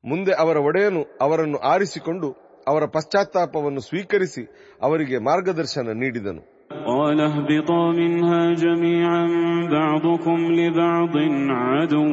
ಮುಂದೆ 0.05 0.32
ಅವರ 0.43 0.57
ಒಡೆಯನು 0.68 1.01
ಅವರನ್ನು 1.24 1.59
ಆರಿಸಿಕೊಂಡು 1.72 2.28
ಅವರ 2.66 2.84
ಪಶ್ಚಾತ್ತಾಪವನ್ನು 2.95 3.82
ಸ್ವೀಕರಿಸಿ 3.89 4.45
ಅವರಿಗೆ 4.82 5.18
ಮಾರ್ಗದರ್ಶನ 5.28 5.89
ನೀಡಿದನು 6.03 6.43
قال 6.89 7.18
اهبطا 7.22 7.82
منها 7.93 8.43
جميعا 8.55 9.22
بعضكم 9.70 10.39
لبعض 10.53 11.14
عدو 11.62 12.09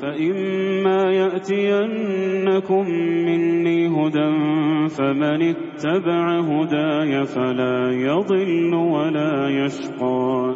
فإما 0.00 1.00
يأتينكم 1.12 2.84
مني 3.26 3.88
هدى 3.88 4.30
فمن 4.88 5.42
اتبع 5.44 6.24
هداي 6.40 7.12
فلا 7.26 7.78
يضل 8.08 8.72
ولا 8.94 9.48
يشقى 9.50 10.54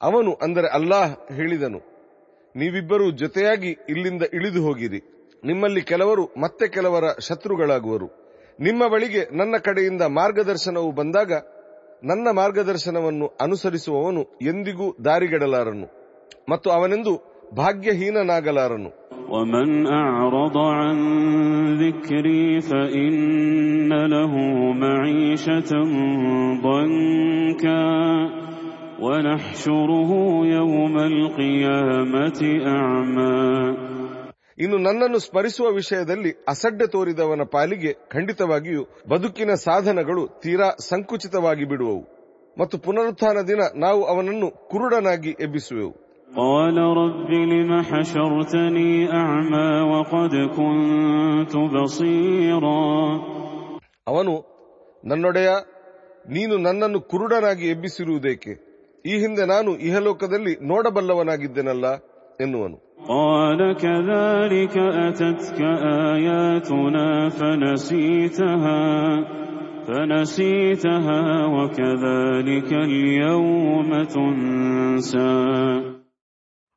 ಅವನು 0.00 0.32
ಅಂದರೆ 0.44 0.68
ಅಲ್ಲಾಹ್ 0.78 1.12
ಹೇಳಿದನು 1.32 1.80
ನೀವಿಬ್ಬರೂ 2.54 3.06
ಜೊತೆಯಾಗಿ 3.22 3.70
ಇಲ್ಲಿಂದ 3.92 4.24
ಇಳಿದು 4.34 4.60
ಹೋಗಿರಿ 4.66 5.00
ನಿಮ್ಮಲ್ಲಿ 5.42 5.82
ಕೆಲವರು 5.82 6.24
ಮತ್ತೆ 6.40 6.66
ಕೆಲವರ 6.68 7.06
ಶತ್ರುಗಳಾಗುವರು 7.26 8.08
ನಿಮ್ಮ 8.60 8.82
ಬಳಿಗೆ 8.86 9.22
ನನ್ನ 9.32 9.54
ಕಡೆಯಿಂದ 9.58 10.04
ಮಾರ್ಗದರ್ಶನವು 10.18 10.90
ಬಂದಾಗ 10.92 11.32
ನನ್ನ 12.04 12.28
ಮಾರ್ಗದರ್ಶನವನ್ನು 12.32 13.26
ಅನುಸರಿಸುವವನು 13.40 14.22
ಎಂದಿಗೂ 14.42 14.86
ದಾರಿಗೆಡಲಾರನು 15.06 15.88
ಮತ್ತು 16.50 16.70
ಅವನೆಂದು 16.70 17.14
ಭಾಗ್ಯಹೀನನಾಗಲಾರನು 17.60 18.92
ومن 19.30 19.68
أعرض 19.96 20.56
عن 20.76 20.96
ذكري 21.78 22.46
فإن 22.62 23.14
له 24.06 24.32
معيشة 24.76 25.70
ضنكا 26.62 27.84
ಇನ್ನು 34.58 34.76
ನನ್ನನ್ನು 34.78 35.18
ಸ್ಮರಿಸುವ 35.18 35.66
ವಿಷಯದಲ್ಲಿ 35.72 36.30
ಅಸಡ್ಡೆ 36.48 36.86
ತೋರಿದವನ 36.92 37.44
ಪಾಲಿಗೆ 37.54 37.92
ಖಂಡಿತವಾಗಿಯೂ 38.12 38.82
ಬದುಕಿನ 39.08 39.54
ಸಾಧನಗಳು 39.64 40.22
ತೀರಾ 40.44 40.68
ಸಂಕುಚಿತವಾಗಿ 40.88 41.64
ಬಿಡುವವು 41.64 42.02
ಮತ್ತು 42.56 42.76
ಪುನರುತ್ಥಾನ 42.78 43.38
ದಿನ 43.48 43.62
ನಾವು 43.84 44.02
ಅವನನ್ನು 44.06 44.50
ಕುರುಡನಾಗಿ 44.72 45.34
ಎಬ್ಬಿಸುವೆವು 45.46 45.94
قال 46.40 46.76
رب 46.96 47.30
لم 47.52 47.70
حشرتني 47.82 48.90
أعمى 49.14 49.68
وقد 49.92 50.34
كنت 50.58 51.54
بصيرا 51.74 52.82
ಅವನು 54.06 54.34
ನನ್ನೊಡೆಯ 55.04 55.50
ನೀನು 56.28 56.54
ನನ್ನನ್ನು 56.58 57.00
ಕುರುಡನಾಗಿ 57.10 57.66
ಎಬ್ಬಿಸಿರುವುದೇಕೆ 57.68 58.52
ಈ 59.04 59.14
ಹಿಂದೆ 59.22 59.44
ನಾನು 59.52 59.70
ಇಹಲೋಕದಲ್ಲಿ 59.88 60.54
ನೋಡಬಲ್ಲವನಾಗಿದ್ದೆನಲ್ಲ 60.72 61.86
ಎನ್ನುವನು 62.46 62.78
قال 63.08 63.60
كذلك 63.76 64.76
أتتك 65.06 65.60
آياتنا 66.12 67.06
فنسيتها 67.30 68.80
فنسيتها 69.86 71.20
وكذلك 71.46 72.70
اليوم 72.88 73.90
تنسى 74.06 75.34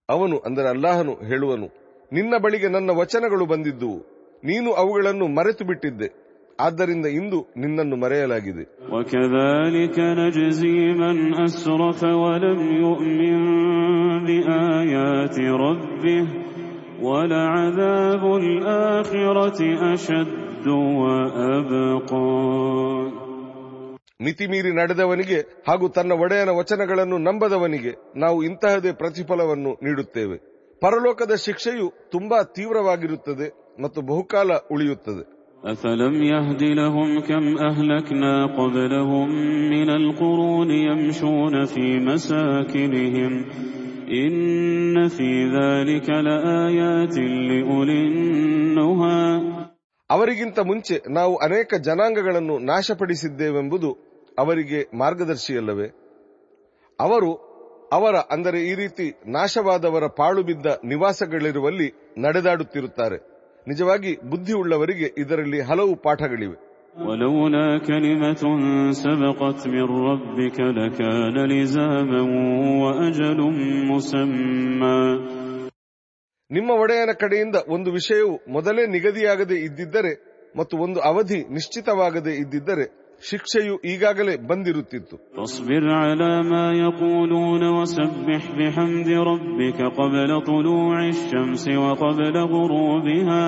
ಅವನು 0.10 0.36
ಅಂದರೆ 0.48 0.68
ಅಲ್ಲಾಹನು 0.74 1.14
ಹೇಳುವನು 1.30 1.68
ನಿನ್ನ 2.12 2.34
ಬಳಿಗೆ 2.44 2.68
ನನ್ನ 2.68 2.90
ವಚನಗಳು 3.02 3.46
ಬಂದಿದ್ದುವು 3.46 4.00
ನೀನು 4.44 4.70
ಅವುಗಳನ್ನು 4.82 5.26
ಮರೆತು 5.38 5.64
ಬಿಟ್ಟಿದ್ದೆ 5.70 6.08
ಆದ್ದರಿಂದ 6.60 7.08
ಇಂದು 7.20 7.40
ನಿನ್ನನ್ನು 7.62 7.96
ಮರೆಯಲಾಗಿದೆ 7.98 8.64
وكذلك 8.94 9.98
نجزي 10.20 10.80
من 11.02 11.16
أسرف 11.40 12.00
ولم 12.24 12.60
يؤمن 12.82 13.38
بآيات 14.28 15.38
ربه 15.66 16.26
ولعذاب 17.04 18.24
الآخرة 18.44 19.60
أشد 19.94 20.68
وأبقى 21.02 22.30
ಮಿತಿಮೀರಿ 24.20 24.72
ನಡೆದವನಿಗೆ 24.72 25.38
ಹಾಗೂ 25.68 25.86
ತನ್ನ 25.90 26.14
ಒಡೆಯನ 26.24 26.52
ವಚನಗಳನ್ನು 26.58 27.18
ನಂಬದವನಿಗೆ 27.28 27.92
ನಾವು 28.16 28.38
ಇಂತಹದೇ 28.44 28.92
ಪ್ರತಿಫಲವನ್ನು 28.94 29.72
ನೀಡುತ್ತೇವೆ 29.86 30.38
ಪರಲೋಕದ 30.82 31.34
ಶಿಕ್ಷೆಯು 31.46 31.86
ತುಂಬಾ 32.12 32.40
ತೀವ್ರವಾಗಿರುತ್ತದೆ 32.56 33.48
ಮತ್ತು 33.82 34.00
ಬಹುಕಾಲ 34.02 34.50
ಉಳಿಯುತ್ತದೆ 34.72 35.24
أفلم 35.64 36.24
يهد 36.26 36.64
لهم 36.64 37.20
كم 37.22 37.58
أهلكنا 37.60 38.34
قبلهم 38.58 39.28
من 39.70 39.90
القرون 39.92 40.72
يمشون 40.72 41.66
في 41.66 41.86
مساكنهم 42.02 43.34
إن 44.16 44.38
في 45.10 45.32
ذلك 45.52 46.08
لآيات 46.28 47.16
لأولي 47.50 48.00
النهى 48.08 49.22
ಅವರಿಗಿಂತ 50.10 50.60
ಮುಂಚೆ 50.70 50.96
ನಾವು 51.10 51.34
ಅನೇಕ 51.38 51.74
ಜನಾಂಗಗಳನ್ನು 51.88 52.56
ನಾಶಪಡಿಸಿದ್ದೇವೆಂಬುದು 52.70 53.90
ಅವರಿಗೆ 54.38 54.80
ಮಾರ್ಗದರ್ಶಿಯಲ್ಲವೇ 54.94 55.88
ಅವರು 57.00 57.30
ಅವರ 57.94 58.16
ಅಂದರೆ 58.34 58.60
ಈ 58.62 58.74
ರೀತಿ 58.76 59.06
ನಾಶವಾದವರ 59.36 60.06
ಪಾಳು 60.20 60.42
ಬಿದ್ದ 60.44 60.68
ನಿವಾಸಗಳಿರುವಲ್ಲಿ 60.92 61.88
ನಡೆದಾಡುತ್ತಿರುತ್ತಾರೆ 62.26 63.18
ನಿಜವಾಗಿ 63.69 64.17
ಬುದ್ಧಿ 64.31 64.53
ಉಳ್ಳವರಿಗೆ 64.53 65.15
ಇದರಲ್ಲಿ 65.19 65.61
ಹಲವು 65.61 65.97
ಪಾಠಗಳಿವೆ. 65.97 66.75
ನಿಮ್ಮ 76.51 76.71
ಒಡೆಯನ 76.71 77.11
ಕಡೆಯಿಂದ 77.13 77.57
ಒಂದು 77.69 77.93
ವಿಷಯವು 77.93 78.53
ಮೊದಲೇ 78.53 78.87
ನಿಗದಿಯಾಗದೆ 78.87 79.55
ಇದ್ದಿದ್ದರೆ 79.55 80.35
ಮತ್ತು 80.57 80.77
ಒಂದು 80.77 81.01
ಅವಧಿ 81.01 81.45
ನಿಶ್ಚಿತವಾಗದೇ 81.53 82.31
ಇದ್ದಿದ್ದರೆ 82.31 83.04
ಶಿಕ್ಷೆಯು 83.24 83.76
ಈಗಾಗಲೇ 83.86 84.34
ಬಂದಿರುತ್ತಿತ್ತು 84.50 85.16
فاصبر 85.36 85.84
على 86.02 86.32
ما 86.44 86.66
يقولون 86.80 87.64
وسبح 87.78 88.42
بحمد 88.58 89.10
ربك 89.30 89.80
قبل 90.00 90.30
طلوع 90.44 90.96
الشمس 91.08 91.64
وقبل 91.84 92.36
غروبها 92.54 93.46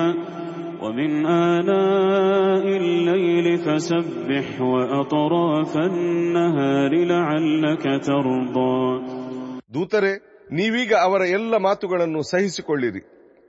ومن 0.82 1.10
آلاء 1.48 2.64
الليل 2.76 3.46
فسبح 3.58 4.46
وأطراف 4.62 5.72
النهار 5.90 6.92
لعلك 7.04 7.84
ترضى 8.06 8.76
ದೂತರೆ 9.74 10.12
ನೀವೀಗ 10.50 10.92
ಅವರ 11.06 11.22
ಎಲ್ಲ 11.30 11.54
ಮಾತುಗಳನ್ನು 11.58 12.20
ಸಹಿಸಿಕೊಳ್ಳಿರಿ 12.22 13.02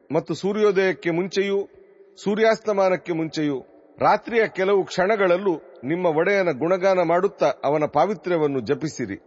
ಮತ್ತು 0.09 0.33
ಸೂರ್ಯೋದಯಕ್ಕೆ 0.33 1.11
ಮುಂಚೆಯೂ 1.11 1.57
ಸೂರ್ಯಾಸ್ತಮಾನಕ್ಕೆ 2.17 3.13
ಮುಂಚೆಯೂ 3.13 3.57
ರಾತ್ರಿಯ 3.99 4.43
ಕೆಲವು 4.57 4.81
ಕ್ಷಣಗಳಲ್ಲೂ 4.83 5.53
ನಿಮ್ಮ 5.91 6.05
ಒಡೆಯನ 6.19 6.51
ಗುಣಗಾನ 6.61 6.99
ಮಾಡುತ್ತಾ 7.11 7.49
ಅವನ 7.67 7.85
ಪಾವಿತ್ರ್ಯವನ್ನು 7.97 8.59
ಜಪಿಸಿರಿ 8.69 9.17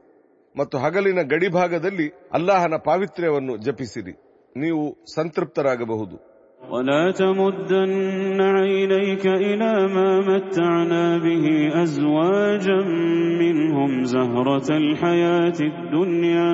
ಮತ್ತು 0.55 0.77
ಹಗಲಿನ 0.79 1.23
ಗಡಿಭಾಗದಲ್ಲಿ 1.33 2.07
ಅಲ್ಲಾಹನ 2.33 2.77
ಪಾವಿತ್ರ್ಯವನ್ನು 2.89 3.57
ಜಪಿಸಿರಿ 3.67 4.15
ನೀವು 4.57 4.85
ಸಂತೃಪ್ತರಾಗಬಹುದು 5.17 6.17
ولا 6.63 7.03
تمدن 7.13 7.93
عينيك 8.59 9.25
إلى 9.47 9.73
ما 9.89 10.11
متعنا 10.23 11.05
به 11.19 11.45
أزواجا 11.85 12.81
منهم 13.43 13.91
زهرة 14.07 14.69
الحياة 14.77 15.59
الدنيا 15.63 16.51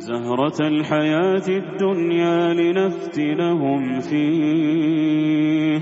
زهرة 0.00 0.58
الحياة 0.64 1.46
الدنيا 1.62 2.38
لنفتنهم 2.54 3.80
فيه 4.02 5.76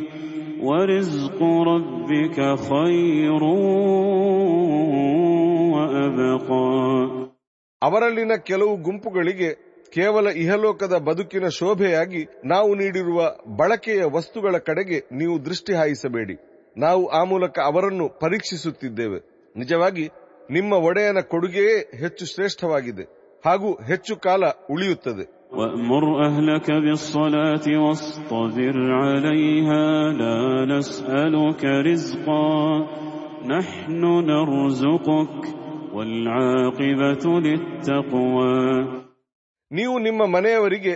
ورزق 0.61 1.39
ربك 1.71 2.39
خير 2.63 3.43
وأبقى 5.75 6.67
ಅವರಲ್ಲಿನ 7.83 8.35
ಕೆಲವು 8.49 8.73
ಗುಂಪುಗಳಿಗೆ 8.87 9.51
ಕೇವಲ 9.93 10.27
ಇಹಲೋಕದ 10.43 10.95
ಬದುಕಿನ 11.07 11.47
ಶೋಭೆಯಾಗಿ 11.59 12.21
ನಾವು 12.45 12.71
ನೀಡಿರುವ 12.75 13.21
ಬಳಕೆಯ 13.61 14.03
ವಸ್ತುಗಳ 14.17 14.57
ಕಡೆಗೆ 14.69 14.99
ನೀವು 15.13 15.35
ದೃಷ್ಟಿ 15.45 15.73
ಹಾಯಿಸಬೇಡಿ 15.75 16.37
ನಾವು 16.77 17.03
ಆ 17.11 17.23
ಮೂಲಕ 17.25 17.57
ಅವರನ್ನು 17.61 18.07
ಪರೀಕ್ಷಿಸುತ್ತಿದ್ದೇವೆ 18.21 19.19
ನಿಜವಾಗಿ 19.57 20.05
ನಿಮ್ಮ 20.51 20.73
ಒಡೆಯನ 20.89 21.21
ಕೊಡುಗೆಯೇ 21.33 21.77
ಹೆಚ್ಚು 22.03 22.27
ಶ್ರೇಷ್ಠವಾಗಿದೆ 22.27 23.05
ಹಾಗೂ 23.45 23.71
ಹೆಚ್ಚು 23.83 24.17
ಕಾಲ 24.19 24.43
ಉಳಿಯುತ್ತದೆ 24.71 25.25
وأمر 25.53 26.03
أهلك 26.27 26.69
بالصلاة 26.85 27.67
واصطبر 27.85 28.77
عليها 28.95 29.85
لا 30.13 30.39
نسألك 30.75 31.63
رزقا 31.65 32.51
نحن 33.47 34.03
نرزقك 34.31 35.41
والعاقبة 35.95 37.25
للتقوى 37.41 38.57
ನೀವು 39.71 39.95
ನಿಮ್ಮ 39.99 40.23
ಮನೆಯವರಿಗೆ 40.27 40.95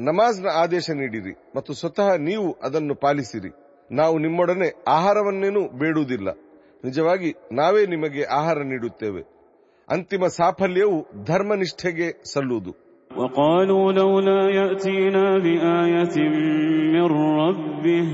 ನಮಾಜ್ನ 0.00 0.46
ಆದೇಶ 0.62 0.86
ನೀಡಿರಿ 1.00 1.34
ಮತ್ತು 1.56 1.72
ಸ್ವತಃ 1.72 2.08
ನೀವು 2.28 2.46
ಅದನ್ನು 2.62 2.94
ಪಾಲಿಸಿರಿ 2.94 3.50
ನಾವು 3.90 4.14
ನಿಮ್ಮೊಡನೆ 4.18 4.68
ಆಹಾರವನ್ನೇನೂ 4.88 5.62
ಬೇಡುವುದಿಲ್ಲ 5.78 6.28
ನಿಜವಾಗಿ 6.84 7.30
ನಾವೇ 7.52 7.82
ನಿಮಗೆ 7.86 8.22
ಆಹಾರ 8.38 8.58
ನೀಡುತ್ತೇವೆ 8.62 9.22
ಅಂತಿಮ 9.88 10.24
ಸಾಫಲ್ಯವು 10.38 10.98
ಧರ್ಮನಿಷ್ಠೆಗೆ 11.24 12.08
ಸಲ್ಲುವುದು 12.32 12.72
وقالوا 13.10 13.92
لولا 13.92 14.40
يأتينا 14.50 15.38
بآية 15.38 16.16
من 16.94 17.06
ربه 17.40 18.08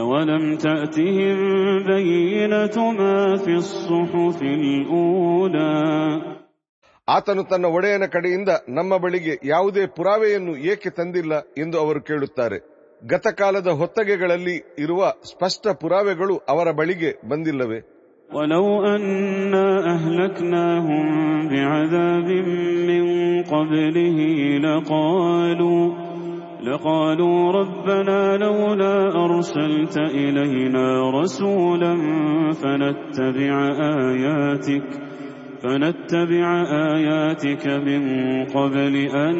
أولم 0.00 0.56
تأتهم 0.56 1.38
بينة 1.86 2.76
ما 2.92 3.36
في 3.36 3.52
الصحف 3.54 4.38
الأولى 4.58 5.74
ಆತನು 7.08 7.42
ತನ್ನ 7.42 7.66
ಒಡೆಯನ 7.76 8.06
ಕಡೆಯಿಂದ 8.06 8.50
ನಮ್ಮ 8.68 8.92
ಬಳಿಗೆ 8.96 9.34
ಯಾವುದೇ 9.44 9.84
ಪುರಾವೆಯನ್ನು 9.96 10.54
ಏಕೆ 10.72 10.90
ತಂದಿಲ್ಲ 10.90 11.32
ಎಂದು 11.58 11.76
ಅವರು 11.78 12.00
ಕೇಳುತ್ತಾರೆ 12.02 12.58
ಗತಕಾಲದ 13.02 13.70
ಹೊತ್ತಗೆಗಳಲ್ಲಿ 13.72 14.56
ಇರುವ 14.84 15.00
ಸ್ಪಷ್ಟ 15.24 15.68
ಪುರಾವೆಗಳು 15.82 16.34
ಅವರ 16.48 16.68
ಬಳಿಗೆ 16.72 17.10
ಬಂದಿಲ್ಲವೇ 17.28 17.78
ولو 18.32 18.84
أنا 18.86 19.68
أهلكناهم 19.94 21.04
بعذاب 21.48 22.28
من 22.90 23.04
قبله 23.44 24.18
لقالوا 24.58 25.84
لقالوا 26.62 27.52
ربنا 27.52 28.36
لولا 28.36 28.96
أرسلت 29.24 29.96
إلينا 29.98 30.86
رسولا 31.10 31.94
فنتبع 32.52 33.54
آياتك 34.10 34.88
فنتبع 35.62 36.46
آياتك 36.94 37.66
من 37.66 38.02
قبل 38.46 38.94
أن 39.16 39.36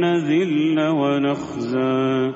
نذل 0.00 0.78
ونخزى 1.00 2.32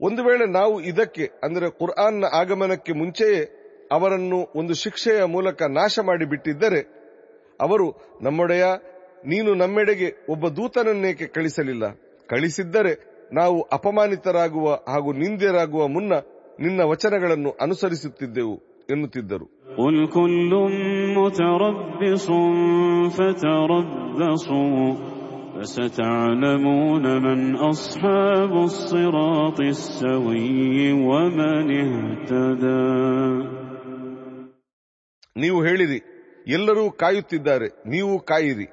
ಒಂದು 0.00 0.22
ವೇಳೆ 0.26 0.46
ನಾವು 0.58 0.74
ಇದಕ್ಕೆ 0.90 1.24
ಅಂದರೆ 1.44 1.66
ಕುರ್ಆನ್ನ 1.80 2.24
ಆಗಮನಕ್ಕೆ 2.40 2.92
ಮುಂಚೆಯೇ 2.92 3.42
ಅವರನ್ನು 3.91 4.51
ಒಂದು 4.55 4.73
ಶಿಕ್ಷೆಯ 4.73 5.23
ಮೂಲಕ 5.23 5.61
ನಾಶ 5.63 5.99
ಮಾಡಿಬಿಟ್ಟಿದ್ದರೆ 6.05 7.01
ಅವರು 7.61 8.19
ನಮ್ಮೊಡೆಯ, 8.21 8.63
ನೀನು 9.25 9.53
ನಮ್ಮೆಡೆಗೆ 9.53 10.25
ಒಬ್ಬ 10.29 10.47
ದೂತನನ್ನೇಕೆ 10.47 11.25
ಕಳಿಸಲಿಲ್ಲ? 11.25 11.83
ಕಳಿಸಿದ್ದರೆ 12.27 13.11
ನಾವು 13.33 13.61
ಅಪಮಾನಿತರಾಗುವ 13.61 14.73
ಹಾಗೂ 14.73 15.13
ನಿಂದ್ಯರಾಗುವ 15.13 15.87
ಮುನ್ನ 15.87 16.13
ನಿನ್ನ 16.59 16.81
ವಚನಗಳನ್ನು 16.83 17.49
ಅನುಸರಿಸುತ್ತಿದ್ದೆವು 17.61 18.55
ಎನ್ನುತ್ತಿದ್ದರು. 18.89 19.45
ನೀವು 35.35 35.63
ಹೇಳಿರಿ, 35.63 35.99
ಎಲ್ಲರೂ 36.47 36.91
ಕಾಯುತ್ತಿದ್ದಾರೆ, 36.91 37.67
ನೀವು 37.67 38.19
ಕಾಯಿರಿ. 38.19 38.67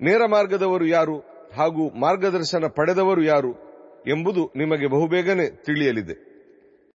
ನೇರ 0.00 0.22
ಮಾರ್ಗದವರು 0.26 0.86
ಯಾರು 0.86 1.16
ಹಾಗೂ 1.54 2.00
ಮಾರ್ಗದರ್ಶನ 2.00 2.66
ಪಡೆದವರು 2.66 3.24
ಯಾರು 3.24 3.52
ಎಂಬುದು 4.08 4.52
ನಿಮಗೆ 4.56 4.86
ಬಹುಬೇಗನೆ 4.86 5.46
ತಿಳಿಯಲಿದೆ. 5.64 6.33